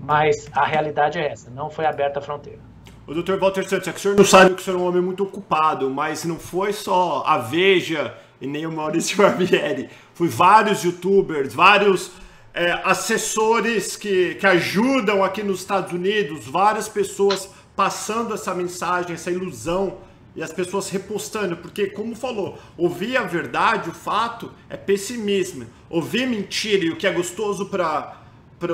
mas 0.00 0.48
a 0.52 0.64
realidade 0.64 1.18
é 1.18 1.30
essa, 1.30 1.50
não 1.50 1.70
foi 1.70 1.86
aberta 1.86 2.18
a 2.18 2.22
fronteira. 2.22 2.60
O 3.06 3.14
Dr. 3.14 3.36
Walter 3.36 3.68
Santos, 3.68 3.86
é 3.86 3.92
que 3.92 3.98
o 3.98 4.00
senhor 4.00 4.16
não 4.16 4.24
sabe 4.24 4.54
que 4.54 4.60
o 4.60 4.64
senhor 4.64 4.78
é 4.78 4.82
um 4.82 4.88
homem 4.88 5.00
muito 5.00 5.22
ocupado, 5.22 5.88
mas 5.88 6.24
não 6.24 6.36
foi 6.36 6.72
só 6.72 7.22
a 7.24 7.38
Veja 7.38 8.12
e 8.40 8.46
nem 8.46 8.66
o 8.66 8.72
Maurício 8.72 9.16
Barbieri. 9.22 9.88
Fui 10.14 10.28
vários 10.28 10.82
youtubers, 10.82 11.54
vários 11.54 12.10
é, 12.54 12.72
assessores 12.84 13.96
que, 13.96 14.34
que 14.36 14.46
ajudam 14.46 15.22
aqui 15.22 15.42
nos 15.42 15.60
Estados 15.60 15.92
Unidos, 15.92 16.46
várias 16.46 16.88
pessoas 16.88 17.50
passando 17.76 18.32
essa 18.32 18.54
mensagem, 18.54 19.14
essa 19.14 19.30
ilusão 19.30 19.98
e 20.34 20.42
as 20.42 20.52
pessoas 20.52 20.88
repostando, 20.90 21.56
porque, 21.56 21.86
como 21.86 22.14
falou, 22.14 22.58
ouvir 22.76 23.16
a 23.16 23.22
verdade, 23.22 23.88
o 23.88 23.92
fato, 23.92 24.50
é 24.68 24.76
pessimismo. 24.76 25.66
Ouvir 25.88 26.26
mentira 26.26 26.84
e 26.84 26.90
o 26.90 26.96
que 26.96 27.06
é 27.06 27.12
gostoso 27.12 27.66
para 27.66 28.18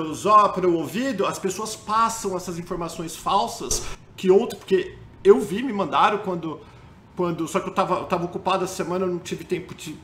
usar 0.01 0.48
para 0.48 0.68
o 0.68 0.75
ouvido, 0.75 1.25
as 1.25 1.38
pessoas 1.38 1.77
passam 1.77 2.37
essas 2.37 2.59
informações 2.59 3.14
falsas 3.14 3.83
que 4.16 4.31
outro, 4.31 4.59
porque 4.59 4.96
eu 5.22 5.40
vi, 5.40 5.62
me 5.62 5.72
mandaram 5.72 6.18
quando 6.18 6.61
quando 7.16 7.46
só 7.46 7.61
que 7.61 7.68
eu 7.68 7.75
tava, 7.75 7.96
eu 7.96 8.05
tava 8.05 8.25
ocupado 8.25 8.64
essa 8.64 8.75
semana, 8.75 9.05
eu 9.05 9.11
não 9.11 9.18
tive 9.18 9.44
tempo 9.44 9.75
de 9.75 9.96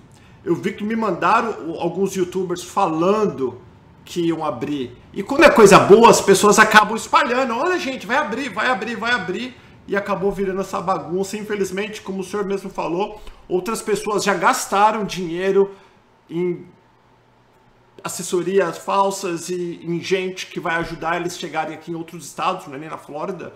eu 0.44 0.54
vi 0.54 0.72
que 0.72 0.84
me 0.84 0.96
mandaram 0.96 1.74
alguns 1.78 2.14
youtubers 2.14 2.62
falando 2.62 3.60
que 4.04 4.22
iam 4.22 4.44
abrir. 4.44 4.96
E 5.12 5.22
quando 5.22 5.44
é 5.44 5.50
coisa 5.50 5.78
boa, 5.78 6.08
as 6.08 6.20
pessoas 6.20 6.58
acabam 6.58 6.96
espalhando. 6.96 7.54
Olha, 7.54 7.78
gente, 7.78 8.06
vai 8.06 8.16
abrir, 8.16 8.48
vai 8.48 8.68
abrir, 8.68 8.96
vai 8.96 9.12
abrir 9.12 9.54
e 9.86 9.96
acabou 9.96 10.32
virando 10.32 10.60
essa 10.60 10.80
bagunça. 10.80 11.36
Infelizmente, 11.36 12.00
como 12.00 12.20
o 12.20 12.24
senhor 12.24 12.46
mesmo 12.46 12.70
falou, 12.70 13.20
outras 13.46 13.82
pessoas 13.82 14.24
já 14.24 14.32
gastaram 14.32 15.04
dinheiro 15.04 15.74
em 16.30 16.66
assessorias 18.02 18.78
falsas 18.78 19.48
e 19.48 19.80
em 19.82 20.00
gente 20.00 20.46
que 20.46 20.60
vai 20.60 20.76
ajudar 20.76 21.20
eles 21.20 21.38
chegarem 21.38 21.74
aqui 21.74 21.90
em 21.90 21.94
outros 21.94 22.24
estados, 22.24 22.66
não 22.66 22.74
é 22.74 22.78
nem 22.78 22.88
na 22.88 22.96
Flórida, 22.96 23.52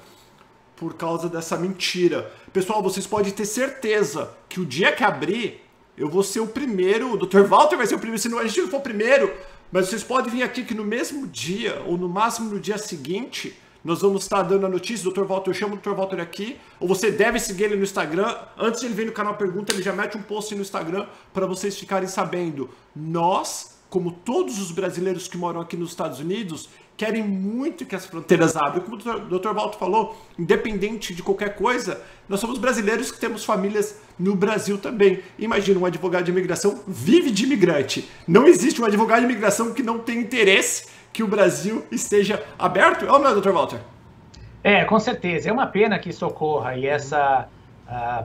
por 0.83 0.95
causa 0.95 1.29
dessa 1.29 1.57
mentira. 1.57 2.29
Pessoal, 2.53 2.83
vocês 2.83 3.07
podem 3.07 3.31
ter 3.31 3.45
certeza 3.45 4.33
que 4.49 4.59
o 4.59 4.67
dia 4.67 4.91
que 4.91 5.05
abrir, 5.05 5.61
eu 5.97 6.09
vou 6.09 6.25
ser 6.25 6.41
o 6.41 6.47
primeiro, 6.49 7.13
o 7.13 7.17
Dr. 7.17 7.43
Walter 7.43 7.77
vai 7.77 7.87
ser 7.87 7.95
o 7.95 8.01
primeiro, 8.01 8.21
se 8.21 8.29
não 8.29 8.41
a 8.41 8.45
gente 8.45 8.63
não 8.63 8.69
for 8.69 8.79
o 8.79 8.83
primeiro, 8.83 9.33
mas 9.71 9.87
vocês 9.87 10.03
podem 10.03 10.33
vir 10.33 10.43
aqui 10.43 10.65
que 10.65 10.75
no 10.75 10.85
mesmo 10.85 11.29
dia, 11.29 11.81
ou 11.87 11.97
no 11.97 12.09
máximo 12.09 12.51
no 12.51 12.59
dia 12.59 12.77
seguinte, 12.79 13.57
nós 13.85 14.03
vamos 14.03 14.25
estar 14.25 14.43
dando 14.43 14.67
a 14.67 14.69
notícia, 14.69 15.09
Dr. 15.09 15.23
Walter, 15.23 15.51
eu 15.51 15.55
chamo 15.55 15.77
o 15.77 15.79
Dr. 15.79 15.95
Walter 15.95 16.21
aqui, 16.21 16.59
ou 16.81 16.89
você 16.89 17.13
deve 17.13 17.39
seguir 17.39 17.65
ele 17.65 17.77
no 17.77 17.85
Instagram. 17.85 18.35
Antes 18.59 18.81
de 18.81 18.87
ele 18.87 18.95
vir 18.95 19.07
no 19.07 19.13
canal 19.13 19.37
Pergunta, 19.37 19.73
ele 19.73 19.85
já 19.85 19.93
mete 19.93 20.19
um 20.19 20.23
post 20.23 20.53
no 20.57 20.63
Instagram 20.63 21.07
para 21.33 21.47
vocês 21.47 21.79
ficarem 21.79 22.09
sabendo. 22.09 22.71
Nós, 22.95 23.79
como 23.89 24.11
todos 24.11 24.61
os 24.61 24.73
brasileiros 24.73 25.29
que 25.29 25.37
moram 25.37 25.61
aqui 25.61 25.77
nos 25.77 25.91
Estados 25.91 26.19
Unidos, 26.19 26.69
querem 26.97 27.23
muito 27.23 27.85
que 27.85 27.97
as 27.97 28.07
fronteiras 28.07 28.57
abram. 28.57 28.83
Como 28.83 28.97
o 28.97 29.39
Dr. 29.39 29.53
Walter 29.53 29.79
falou, 29.79 30.17
independente 30.39 31.15
de 31.15 31.23
qualquer 31.23 31.55
coisa, 31.55 32.01
nós 32.29 32.41
somos 32.41 32.59
brasileiros 32.59 33.11
que 33.11 33.19
temos 33.19 33.45
famílias 33.45 34.01
no 34.19 34.35
Brasil 34.35 34.79
também. 34.79 35.21
Imagina, 35.39 35.81
um 35.81 35.87
advogado 35.87 36.25
de 36.25 36.31
imigração 36.31 36.81
vive 36.87 37.31
de 37.31 37.45
imigrante. 37.45 38.09
Não 38.27 38.47
existe 38.47 38.81
um 38.81 38.85
advogado 38.85 39.21
de 39.21 39.25
imigração 39.27 39.73
que 39.73 39.83
não 39.83 39.99
tem 39.99 40.19
interesse 40.19 40.87
que 41.13 41.23
o 41.23 41.29
Brasil 41.29 41.85
esteja 41.91 42.43
aberto? 42.59 43.07
Ou 43.07 43.19
não 43.19 43.31
é, 43.31 43.35
Dr. 43.35 43.51
Walter? 43.51 43.81
É, 44.63 44.85
com 44.85 44.99
certeza. 44.99 45.51
É 45.51 45.53
uma 45.53 45.67
pena 45.67 45.99
que 45.99 46.11
isso 46.11 46.25
ocorra 46.27 46.77
e 46.77 46.87
essa 46.87 47.49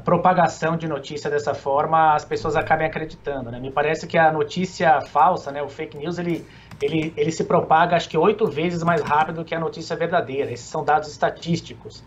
propagação 0.04 0.78
de 0.78 0.88
notícia 0.88 1.30
dessa 1.30 1.54
forma 1.54 2.16
as 2.16 2.24
pessoas 2.24 2.56
acabem 2.56 2.88
acreditando. 2.88 3.52
Né? 3.52 3.60
Me 3.60 3.72
parece 3.72 4.08
que 4.08 4.18
a 4.18 4.32
notícia 4.32 5.02
falsa, 5.02 5.52
né, 5.52 5.62
o 5.62 5.68
fake 5.68 5.98
news, 5.98 6.18
ele, 6.18 6.46
ele, 6.82 7.14
ele 7.18 7.32
se 7.32 7.44
propaga 7.44 7.96
acho 7.96 8.10
que 8.10 8.18
oito 8.18 8.46
vezes 8.48 8.84
mais 8.84 9.02
rápido 9.02 9.44
que 9.44 9.56
a 9.56 9.60
notícia 9.60 9.96
verdadeira. 9.96 10.52
Esses 10.52 10.68
são 10.68 10.84
dados 10.84 11.10
estatísticos. 11.10 12.04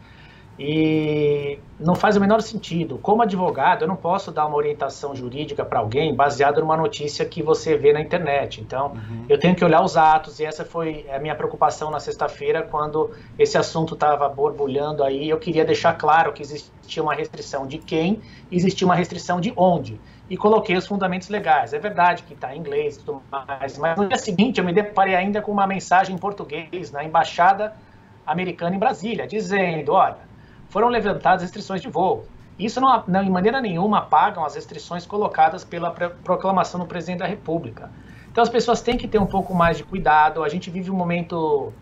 E 0.62 1.58
não 1.78 1.94
faz 1.94 2.18
o 2.18 2.20
menor 2.20 2.42
sentido. 2.42 2.98
Como 2.98 3.22
advogado, 3.22 3.82
eu 3.82 3.88
não 3.88 3.96
posso 3.96 4.30
dar 4.30 4.44
uma 4.44 4.56
orientação 4.56 5.16
jurídica 5.16 5.64
para 5.64 5.78
alguém 5.78 6.14
baseada 6.14 6.60
numa 6.60 6.76
notícia 6.76 7.24
que 7.24 7.42
você 7.42 7.78
vê 7.78 7.94
na 7.94 8.00
internet. 8.02 8.60
Então, 8.60 8.88
uhum. 8.88 9.24
eu 9.26 9.38
tenho 9.38 9.56
que 9.56 9.64
olhar 9.64 9.82
os 9.82 9.96
atos, 9.96 10.38
e 10.38 10.44
essa 10.44 10.62
foi 10.62 11.06
a 11.10 11.18
minha 11.18 11.34
preocupação 11.34 11.90
na 11.90 11.98
sexta-feira, 11.98 12.62
quando 12.62 13.10
esse 13.38 13.56
assunto 13.56 13.94
estava 13.94 14.28
borbulhando 14.28 15.02
aí. 15.02 15.30
Eu 15.30 15.38
queria 15.38 15.64
deixar 15.64 15.94
claro 15.94 16.30
que 16.34 16.42
existia 16.42 17.02
uma 17.02 17.14
restrição 17.14 17.66
de 17.66 17.78
quem, 17.78 18.20
existia 18.52 18.86
uma 18.86 18.94
restrição 18.94 19.40
de 19.40 19.54
onde. 19.56 19.98
E 20.30 20.36
coloquei 20.36 20.76
os 20.76 20.86
fundamentos 20.86 21.28
legais. 21.28 21.74
É 21.74 21.78
verdade 21.78 22.22
que 22.22 22.32
está 22.32 22.54
em 22.54 22.60
inglês 22.60 22.96
e 22.96 23.00
tudo 23.00 23.22
mais, 23.30 23.76
mas 23.76 23.98
no 23.98 24.08
dia 24.08 24.16
seguinte 24.16 24.58
eu 24.58 24.64
me 24.64 24.72
deparei 24.72 25.16
ainda 25.16 25.42
com 25.42 25.50
uma 25.50 25.66
mensagem 25.66 26.14
em 26.14 26.18
português 26.18 26.92
na 26.92 27.04
embaixada 27.04 27.74
americana 28.24 28.76
em 28.76 28.78
Brasília, 28.78 29.26
dizendo: 29.26 29.92
olha 29.92 30.30
foram 30.70 30.88
levantadas 30.88 31.42
restrições 31.42 31.82
de 31.82 31.88
voo. 31.88 32.24
Isso 32.58 32.80
não, 32.80 33.04
não, 33.06 33.22
em 33.22 33.30
maneira 33.30 33.60
nenhuma 33.60 33.98
apagam 33.98 34.44
as 34.44 34.54
restrições 34.54 35.04
colocadas 35.04 35.64
pela 35.64 35.90
proclamação 35.90 36.80
do 36.80 36.86
presidente 36.86 37.18
da 37.18 37.26
República. 37.26 37.90
Então 38.30 38.42
as 38.42 38.48
pessoas 38.48 38.80
têm 38.80 38.96
que 38.96 39.08
ter 39.08 39.18
um 39.18 39.26
pouco 39.26 39.54
mais 39.54 39.76
de 39.76 39.84
cuidado. 39.84 40.42
A 40.44 40.48
gente 40.48 40.70
vive 40.70 40.90
um 40.90 40.94
momento 40.94 41.72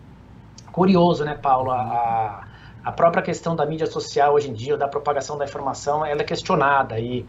curioso, 0.71 1.23
né, 1.23 1.35
Paulo? 1.35 1.71
A, 1.71 2.43
a 2.89 2.91
própria 2.91 3.21
questão 3.21 3.55
da 3.55 3.67
mídia 3.67 3.85
social 3.85 4.33
hoje 4.33 4.49
em 4.49 4.53
dia, 4.53 4.75
da 4.75 4.87
propagação 4.87 5.37
da 5.37 5.45
informação, 5.45 6.03
ela 6.03 6.21
é 6.21 6.23
questionada. 6.23 6.99
E 6.99 7.23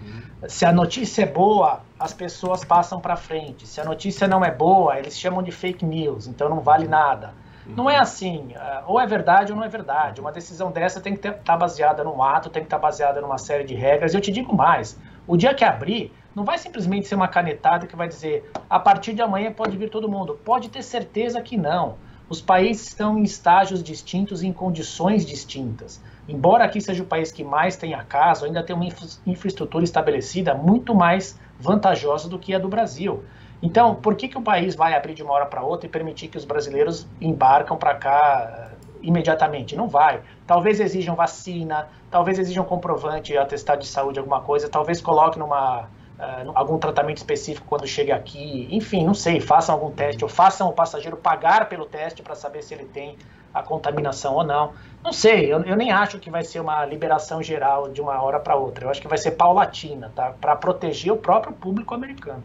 se 0.48 0.64
a 0.64 0.72
notícia 0.72 1.24
é 1.24 1.26
boa, 1.26 1.80
as 1.98 2.14
pessoas 2.14 2.64
passam 2.64 2.98
para 2.98 3.14
frente. 3.14 3.66
Se 3.66 3.78
a 3.78 3.84
notícia 3.84 4.26
não 4.26 4.42
é 4.42 4.50
boa, 4.50 4.98
eles 4.98 5.18
chamam 5.18 5.42
de 5.42 5.52
fake 5.52 5.84
news, 5.84 6.26
então 6.26 6.48
não 6.48 6.60
vale 6.60 6.88
nada. 6.88 7.34
Não 7.66 7.90
é 7.90 7.98
assim, 7.98 8.54
é, 8.54 8.82
ou 8.86 8.98
é 8.98 9.06
verdade 9.06 9.52
ou 9.52 9.58
não 9.58 9.64
é 9.64 9.68
verdade. 9.68 10.18
Uma 10.18 10.32
decisão 10.32 10.72
dessa 10.72 10.98
tem 10.98 11.14
que 11.14 11.28
estar 11.28 11.38
tá 11.38 11.56
baseada 11.58 12.02
num 12.02 12.22
ato, 12.22 12.48
tem 12.48 12.62
que 12.62 12.66
estar 12.66 12.78
tá 12.78 12.82
baseada 12.82 13.20
numa 13.20 13.36
série 13.36 13.64
de 13.64 13.74
regras. 13.74 14.14
Eu 14.14 14.20
te 14.22 14.32
digo 14.32 14.56
mais: 14.56 14.98
o 15.26 15.36
dia 15.36 15.52
que 15.52 15.62
abrir, 15.62 16.10
não 16.34 16.42
vai 16.42 16.56
simplesmente 16.56 17.06
ser 17.06 17.16
uma 17.16 17.28
canetada 17.28 17.86
que 17.86 17.94
vai 17.94 18.08
dizer 18.08 18.50
a 18.68 18.80
partir 18.80 19.12
de 19.12 19.20
amanhã 19.20 19.52
pode 19.52 19.76
vir 19.76 19.90
todo 19.90 20.08
mundo. 20.08 20.40
Pode 20.42 20.70
ter 20.70 20.82
certeza 20.82 21.42
que 21.42 21.58
não. 21.58 21.96
Os 22.30 22.40
países 22.40 22.86
estão 22.86 23.18
em 23.18 23.24
estágios 23.24 23.82
distintos, 23.82 24.44
em 24.44 24.52
condições 24.52 25.26
distintas. 25.26 26.00
Embora 26.28 26.62
aqui 26.62 26.80
seja 26.80 27.02
o 27.02 27.06
país 27.06 27.32
que 27.32 27.42
mais 27.42 27.76
tenha 27.76 28.04
caso, 28.04 28.44
ainda 28.44 28.62
tem 28.62 28.76
uma 28.76 28.86
infraestrutura 29.26 29.82
estabelecida 29.82 30.54
muito 30.54 30.94
mais 30.94 31.36
vantajosa 31.58 32.28
do 32.28 32.38
que 32.38 32.54
a 32.54 32.58
do 32.60 32.68
Brasil. 32.68 33.24
Então, 33.60 33.96
por 33.96 34.14
que, 34.14 34.28
que 34.28 34.38
o 34.38 34.42
país 34.42 34.76
vai 34.76 34.94
abrir 34.94 35.14
de 35.14 35.24
uma 35.24 35.32
hora 35.32 35.44
para 35.44 35.64
outra 35.64 35.88
e 35.88 35.90
permitir 35.90 36.28
que 36.28 36.38
os 36.38 36.44
brasileiros 36.44 37.04
embarcam 37.20 37.76
para 37.76 37.96
cá 37.96 38.70
uh, 38.72 38.76
imediatamente? 39.02 39.74
Não 39.74 39.88
vai. 39.88 40.20
Talvez 40.46 40.78
exijam 40.78 41.16
vacina, 41.16 41.88
talvez 42.12 42.38
exijam 42.38 42.64
comprovante, 42.64 43.36
atestado 43.36 43.80
de 43.80 43.88
saúde, 43.88 44.20
alguma 44.20 44.40
coisa, 44.40 44.68
talvez 44.68 45.00
coloque 45.00 45.36
numa, 45.36 45.88
uh, 46.20 46.52
algum 46.54 46.78
tratamento 46.78 47.16
específico 47.16 47.66
quando 47.68 47.86
chegue 47.86 48.12
aqui. 48.12 48.68
Enfim, 48.70 49.04
não 49.04 49.14
sei, 49.14 49.40
façam 49.40 49.74
algum 49.74 49.90
teste 49.90 50.22
ou 50.22 50.28
façam 50.28 50.68
o 50.68 50.72
passageiro 50.72 51.16
pagar 51.16 51.68
pelo 51.68 51.86
teste 51.86 52.22
para 52.22 52.34
saber 52.34 52.62
se 52.62 52.74
ele 52.74 52.84
tem 52.84 53.16
a 53.52 53.62
contaminação 53.62 54.34
ou 54.34 54.44
não. 54.44 54.72
Não 55.02 55.12
sei, 55.12 55.52
eu, 55.52 55.62
eu, 55.64 55.76
nem 55.76 55.90
acho 55.90 56.18
que 56.18 56.30
vai 56.30 56.44
ser 56.44 56.60
uma 56.60 56.84
liberação 56.84 57.42
geral 57.42 57.88
de 57.88 58.00
uma 58.00 58.20
hora 58.22 58.38
para 58.38 58.54
outra. 58.54 58.84
Eu 58.84 58.90
acho 58.90 59.00
que 59.00 59.08
vai 59.08 59.18
ser 59.18 59.32
paulatina, 59.32 60.12
tá? 60.14 60.34
Para 60.40 60.54
proteger 60.54 61.12
o 61.12 61.16
próprio 61.16 61.52
público 61.52 61.94
americano. 61.94 62.44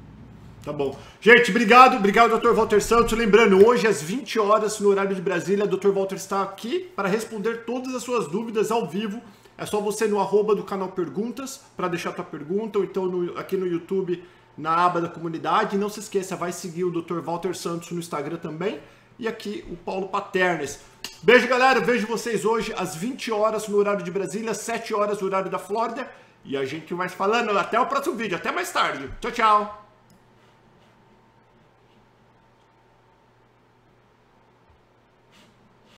Tá 0.63 0.73
bom. 0.73 0.95
Gente, 1.21 1.51
obrigado. 1.51 1.97
Obrigado, 1.97 2.39
Dr. 2.39 2.53
Walter 2.53 2.81
Santos. 2.81 3.15
Lembrando, 3.15 3.63
hoje 3.67 3.85
às 3.85 4.01
20 4.01 4.39
horas, 4.39 4.79
no 4.79 4.89
horário 4.89 5.13
de 5.13 5.21
Brasília, 5.21 5.65
o 5.65 5.67
Dr. 5.67 5.89
Walter 5.89 6.15
está 6.15 6.41
aqui 6.41 6.91
para 6.95 7.07
responder 7.07 7.65
todas 7.65 7.93
as 7.93 8.01
suas 8.01 8.27
dúvidas 8.27 8.71
ao 8.71 8.87
vivo. 8.87 9.21
É 9.57 9.65
só 9.65 9.79
você 9.79 10.07
no 10.07 10.19
arroba 10.19 10.55
do 10.55 10.63
canal 10.63 10.89
Perguntas 10.89 11.61
para 11.75 11.87
deixar 11.87 12.11
tua 12.11 12.25
pergunta, 12.25 12.77
ou 12.77 12.83
então 12.83 13.05
no, 13.05 13.37
aqui 13.37 13.55
no 13.55 13.65
YouTube, 13.65 14.23
na 14.57 14.85
aba 14.85 15.01
da 15.01 15.07
comunidade. 15.07 15.75
E 15.75 15.79
não 15.79 15.89
se 15.89 15.99
esqueça, 15.99 16.35
vai 16.35 16.51
seguir 16.51 16.83
o 16.83 16.91
Dr. 16.91 17.19
Walter 17.19 17.55
Santos 17.55 17.91
no 17.91 17.99
Instagram 17.99 18.37
também. 18.37 18.79
E 19.17 19.27
aqui 19.27 19.63
o 19.69 19.77
Paulo 19.77 20.09
Paternes. 20.09 20.81
Beijo, 21.23 21.47
galera. 21.47 21.79
Vejo 21.79 22.05
vocês 22.05 22.43
hoje 22.43 22.73
às 22.77 22.95
20 22.95 23.31
horas 23.31 23.67
no 23.67 23.77
horário 23.77 24.03
de 24.03 24.11
Brasília, 24.11 24.53
7 24.53 24.93
horas 24.93 25.21
no 25.21 25.27
horário 25.27 25.49
da 25.49 25.59
Flórida. 25.59 26.09
E 26.43 26.57
a 26.57 26.65
gente 26.65 26.93
vai 26.93 27.07
falando. 27.09 27.57
Até 27.57 27.79
o 27.79 27.85
próximo 27.85 28.15
vídeo. 28.15 28.35
Até 28.35 28.51
mais 28.51 28.71
tarde. 28.71 29.09
Tchau, 29.21 29.31
tchau. 29.31 29.84